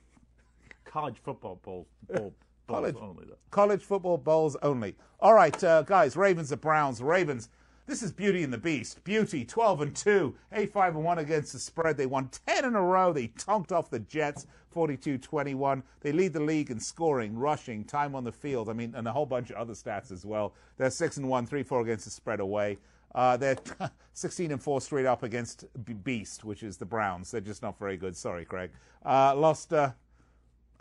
[0.86, 2.36] College football bowl, bowl
[2.68, 2.96] College.
[3.00, 3.38] only though.
[3.50, 4.96] College football bowls only.
[5.20, 6.16] All right, uh, guys.
[6.16, 7.02] Ravens at Browns.
[7.02, 7.50] Ravens.
[7.88, 9.04] This is Beauty and the Beast.
[9.04, 11.98] Beauty, 12 and 2, 8 5 and 1 against the spread.
[11.98, 13.12] They won 10 in a row.
[13.12, 15.84] They tonked off the Jets 42 21.
[16.00, 18.70] They lead the league in scoring, rushing, time on the field.
[18.70, 20.54] I mean, and a whole bunch of other stats as well.
[20.78, 22.78] They're 6 and 1, 3 4 against the spread away.
[23.14, 23.58] Uh, they're
[24.14, 25.66] 16 and 4 straight up against
[26.04, 27.32] Beast, which is the Browns.
[27.32, 28.16] They're just not very good.
[28.16, 28.72] Sorry, Craig.
[29.06, 29.74] Uh, lost.
[29.74, 29.92] Uh,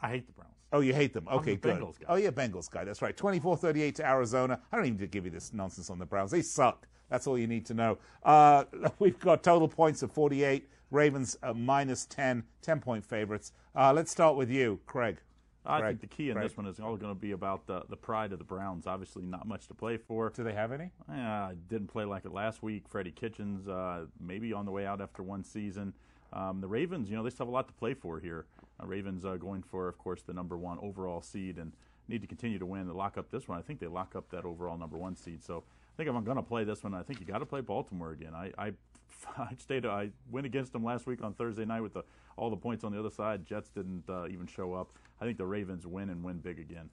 [0.01, 0.60] I hate the Browns.
[0.73, 1.27] Oh, you hate them.
[1.29, 1.79] Okay, good.
[1.79, 2.07] Bengals guy.
[2.09, 2.85] Oh, yeah, Bengals guy.
[2.85, 3.17] That's right.
[3.17, 4.61] 24-38 to Arizona.
[4.71, 6.31] I don't even need to give you this nonsense on the Browns.
[6.31, 6.87] They suck.
[7.09, 7.99] That's all you need to know.
[8.23, 8.65] Uh,
[8.99, 10.69] we've got total points of 48.
[10.91, 13.53] Ravens uh, minus 10, 10-point favorites.
[13.77, 15.19] Uh, let's start with you, Craig.
[15.65, 16.49] I Craig, think the key in Craig.
[16.49, 18.87] this one is all going to be about the, the pride of the Browns.
[18.87, 20.31] Obviously, not much to play for.
[20.31, 20.91] Do they have any?
[21.13, 22.85] Uh, didn't play like it last week.
[22.89, 25.93] Freddie Kitchens, uh, maybe on the way out after one season.
[26.33, 28.47] Um, the Ravens, you know, they still have a lot to play for here.
[28.81, 31.73] Uh, Ravens uh, going for, of course, the number one overall seed and
[32.09, 33.59] need to continue to win to lock up this one.
[33.59, 35.45] I think they lock up that overall number one seed.
[35.45, 35.65] So
[35.95, 37.61] I think if I'm going to play this one, I think you got to play
[37.61, 38.35] Baltimore again.
[38.35, 38.73] I, I,
[39.39, 42.05] I stayed, I went against them last week on Thursday night with the,
[42.37, 43.47] all the points on the other side.
[43.47, 44.93] Jets didn't uh, even show up.
[45.21, 46.91] I think the Ravens win and win big again.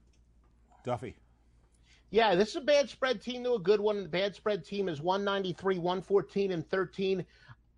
[0.83, 1.15] Duffy.
[2.09, 4.03] Yeah, this is a bad spread team to a good one.
[4.03, 7.25] The bad spread team is 193, 114, and 13.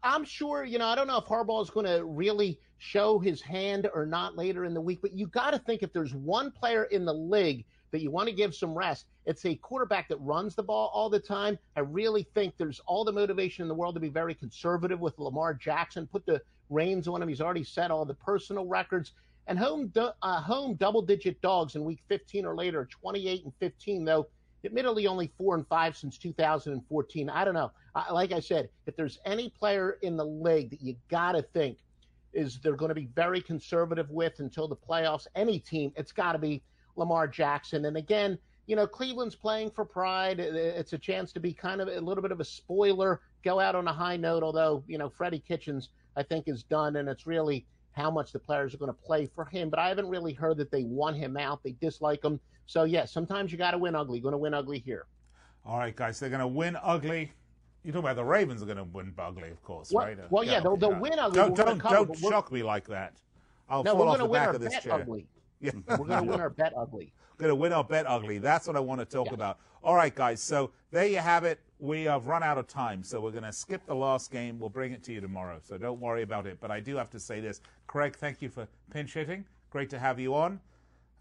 [0.04, 3.42] I'm sure, you know, I don't know if Harbaugh is going to really show his
[3.42, 6.52] hand or not later in the week, but you got to think if there's one
[6.52, 10.18] player in the league that you want to give some rest, it's a quarterback that
[10.18, 11.58] runs the ball all the time.
[11.76, 15.18] I really think there's all the motivation in the world to be very conservative with
[15.20, 16.08] Lamar Jackson.
[16.08, 17.28] Put the reins on him.
[17.28, 19.14] He's already set all the personal records.
[19.48, 24.28] And home, uh, home double-digit dogs in week 15 or later, 28 and 15, though
[24.66, 27.30] admittedly only four and five since 2014.
[27.30, 27.72] I don't know.
[27.96, 31.42] I, like I said, if there's any player in the league that you got to
[31.42, 31.78] think
[32.34, 36.34] is they're going to be very conservative with until the playoffs, any team, it's got
[36.34, 36.62] to be
[36.96, 37.86] Lamar Jackson.
[37.86, 38.38] And again,
[38.68, 40.40] you know, Cleveland's playing for pride.
[40.40, 43.74] It's a chance to be kind of a little bit of a spoiler, go out
[43.74, 44.44] on a high note.
[44.44, 48.38] Although, you know, Freddie Kitchens, I think, is done, and it's really how much the
[48.38, 49.72] players are going to play for him.
[49.72, 51.64] But I haven't really heard that they want him out.
[51.64, 52.40] They dislike him.
[52.70, 54.20] So, yeah, sometimes you got to win ugly.
[54.20, 55.08] Going to win ugly here.
[55.66, 56.20] All right, guys.
[56.20, 57.32] They're going to win ugly.
[57.84, 60.32] You're talking about the Ravens are going to win ugly, of course, Well- right?
[60.32, 61.36] Well, yeah, they'll- they'll win ugly.
[61.40, 63.16] Don't, We're don't, cover, don't shock me like that.
[63.70, 64.94] I'll No, fall we're off going to the win back our of this bet chair.
[64.94, 65.28] ugly.
[65.62, 65.72] Yeah.
[65.88, 67.12] We're going to win our bet ugly.
[67.40, 68.38] going to win our bet ugly.
[68.38, 69.34] That's what I want to talk Yes.
[69.34, 69.58] about.
[69.84, 70.40] All right, guys.
[70.42, 71.60] So there you have it.
[71.80, 74.60] We have run out of time, so we're going to skip the last game.
[74.60, 76.60] We'll bring it to you tomorrow, so don't worry about it.
[76.62, 78.16] But I do have to say this, Craig.
[78.16, 79.44] Thank you for pinch hitting.
[79.72, 80.60] Great to have you on.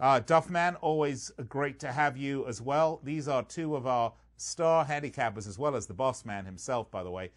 [0.00, 3.00] Uh, Duffman, always great to have you as well.
[3.02, 7.02] These are two of our star handicappers, as well as the boss man himself, by
[7.02, 7.30] the way.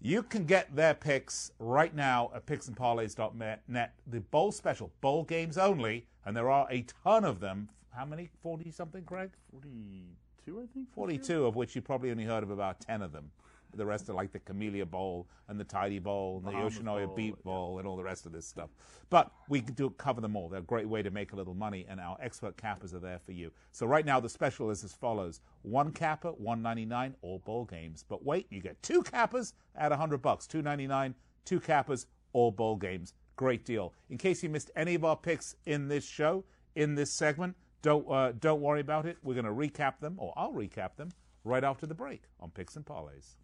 [0.00, 3.94] You can get their picks right now at picksandparlays.net.
[4.06, 7.68] The bowl special, bowl games only, and there are a ton of them.
[7.90, 8.30] How many?
[8.42, 9.30] 40 something, Craig?
[9.50, 10.92] 42, I think.
[10.92, 13.30] 42, of which you probably only heard of about 10 of them.
[13.76, 17.06] The rest are like the Camellia Bowl and the Tidy Bowl and the Bahamas Yoshinoya
[17.06, 17.42] Bowl, Beat yeah.
[17.44, 18.70] Bowl and all the rest of this stuff.
[19.10, 20.48] But we do cover them all.
[20.48, 23.18] They're a great way to make a little money, and our expert cappers are there
[23.18, 23.50] for you.
[23.72, 27.64] So right now the special is as follows: one capper, one ninety nine, all bowl
[27.64, 28.04] games.
[28.08, 31.14] But wait, you get two cappers at hundred bucks, two ninety nine,
[31.44, 33.14] two cappers, all bowl games.
[33.36, 33.92] Great deal.
[34.10, 36.44] In case you missed any of our picks in this show,
[36.76, 39.18] in this segment, don't uh, don't worry about it.
[39.22, 41.10] We're going to recap them, or I'll recap them
[41.44, 43.36] right after the break on Picks and Parlays.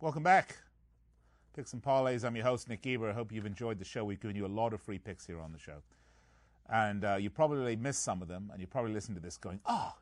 [0.00, 0.56] Welcome back.
[1.56, 2.24] Picks and Parlays.
[2.24, 3.10] I'm your host, Nick Geber.
[3.10, 4.04] I hope you've enjoyed the show.
[4.04, 5.82] We've given you a lot of free picks here on the show.
[6.72, 9.58] And uh, you probably missed some of them, and you probably listened to this going,
[9.66, 9.92] oh,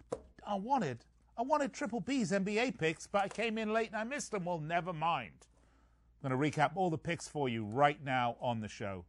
[0.46, 0.98] I wanted,
[1.38, 4.44] I wanted Triple B's NBA picks, but I came in late and I missed them.
[4.44, 5.46] Well, never mind.
[6.22, 9.06] I'm going to recap all the picks for you right now on the show.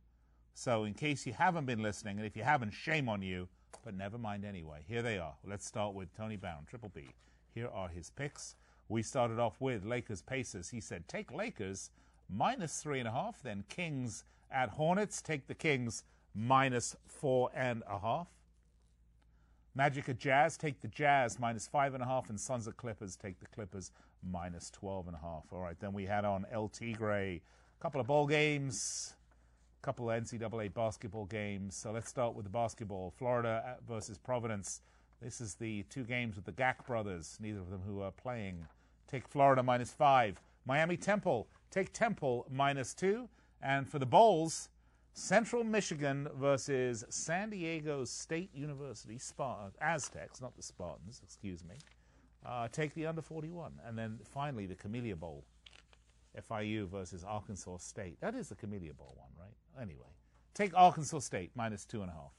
[0.53, 3.49] So, in case you haven't been listening, and if you haven't, shame on you,
[3.83, 4.85] but never mind anyway.
[4.88, 5.33] Here they are.
[5.45, 7.09] Let's start with Tony Brown, Triple B.
[7.53, 8.55] Here are his picks.
[8.89, 10.69] We started off with Lakers Pacers.
[10.69, 11.91] He said, take Lakers
[12.29, 15.21] minus three and a half, then Kings at Hornets.
[15.21, 18.27] Take the Kings minus four and a half.
[19.75, 23.15] Magic at Jazz, take the Jazz minus five and a half, and Suns at Clippers,
[23.15, 23.91] take the Clippers
[24.23, 25.43] minus twelve and a half.
[25.51, 27.41] All right, then we had on El Gray,
[27.79, 29.13] a couple of bowl games,
[29.79, 31.75] a couple of NCAA basketball games.
[31.75, 33.13] So let's start with the basketball.
[33.17, 34.81] Florida uh, versus Providence.
[35.21, 38.65] This is the two games with the Gak brothers, neither of them who are playing.
[39.08, 40.41] Take Florida minus five.
[40.66, 43.30] Miami Temple, take Temple minus two.
[43.62, 44.70] And for the bowls,
[45.14, 51.76] Central Michigan versus San Diego State University Spart- Aztecs, not the Spartans, excuse me.
[52.45, 53.74] Uh, take the under 41.
[53.86, 55.43] And then finally, the Camellia Bowl,
[56.49, 58.20] FIU versus Arkansas State.
[58.22, 59.82] That is the Camellia Bowl one, right?
[59.82, 60.14] Anyway,
[60.53, 62.34] take Arkansas State minus two and a half.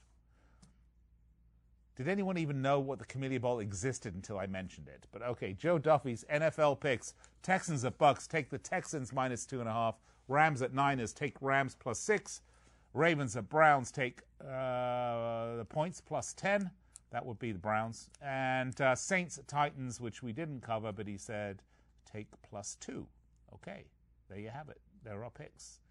[1.99, 5.05] Did anyone even know what the Camellia Bowl existed until I mentioned it?
[5.11, 8.25] But okay, Joe Duffy's NFL picks: Texans at Bucks.
[8.25, 9.95] Take the Texans minus two and a half.
[10.29, 11.11] Rams at Niners.
[11.11, 12.41] Take Rams plus six.
[12.93, 13.91] Ravens at Browns.
[13.91, 16.71] Take uh, the points plus ten.
[17.11, 18.09] That would be the Browns.
[18.21, 21.63] And uh, Saints at Titans, which we didn't cover, but he said
[22.09, 23.07] take plus two.
[23.53, 23.87] Okay,
[24.29, 24.79] there you have it.
[25.03, 25.81] There are picks.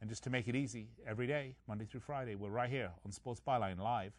[0.00, 3.12] And just to make it easy, every day, Monday through Friday, we're right here on
[3.12, 4.14] Sports Byline Live.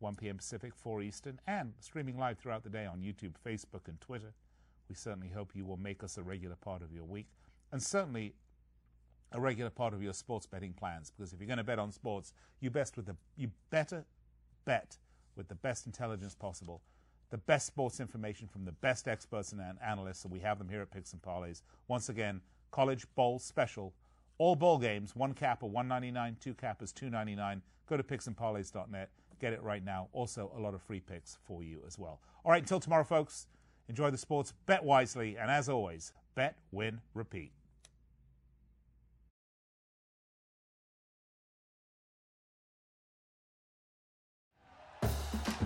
[0.00, 0.36] 1 p.m.
[0.36, 4.32] Pacific, 4 Eastern, and streaming live throughout the day on YouTube, Facebook, and Twitter.
[4.88, 7.28] We certainly hope you will make us a regular part of your week,
[7.72, 8.34] and certainly
[9.32, 11.10] a regular part of your sports betting plans.
[11.10, 14.04] Because if you're going to bet on sports, you best with the you better
[14.64, 14.98] bet
[15.36, 16.82] with the best intelligence possible,
[17.30, 20.80] the best sports information from the best experts and analysts, and we have them here
[20.80, 21.62] at Picks and Parlays.
[21.86, 22.40] Once again,
[22.70, 23.94] College Bowl Special.
[24.38, 27.60] All bowl games, one cap of 199, two cap is 299.
[27.88, 29.10] Go to picksandparlays.net.
[29.40, 30.08] Get it right now.
[30.12, 32.20] Also, a lot of free picks for you as well.
[32.44, 33.46] All right, until tomorrow, folks,
[33.88, 37.52] enjoy the sports, bet wisely, and as always, bet, win, repeat.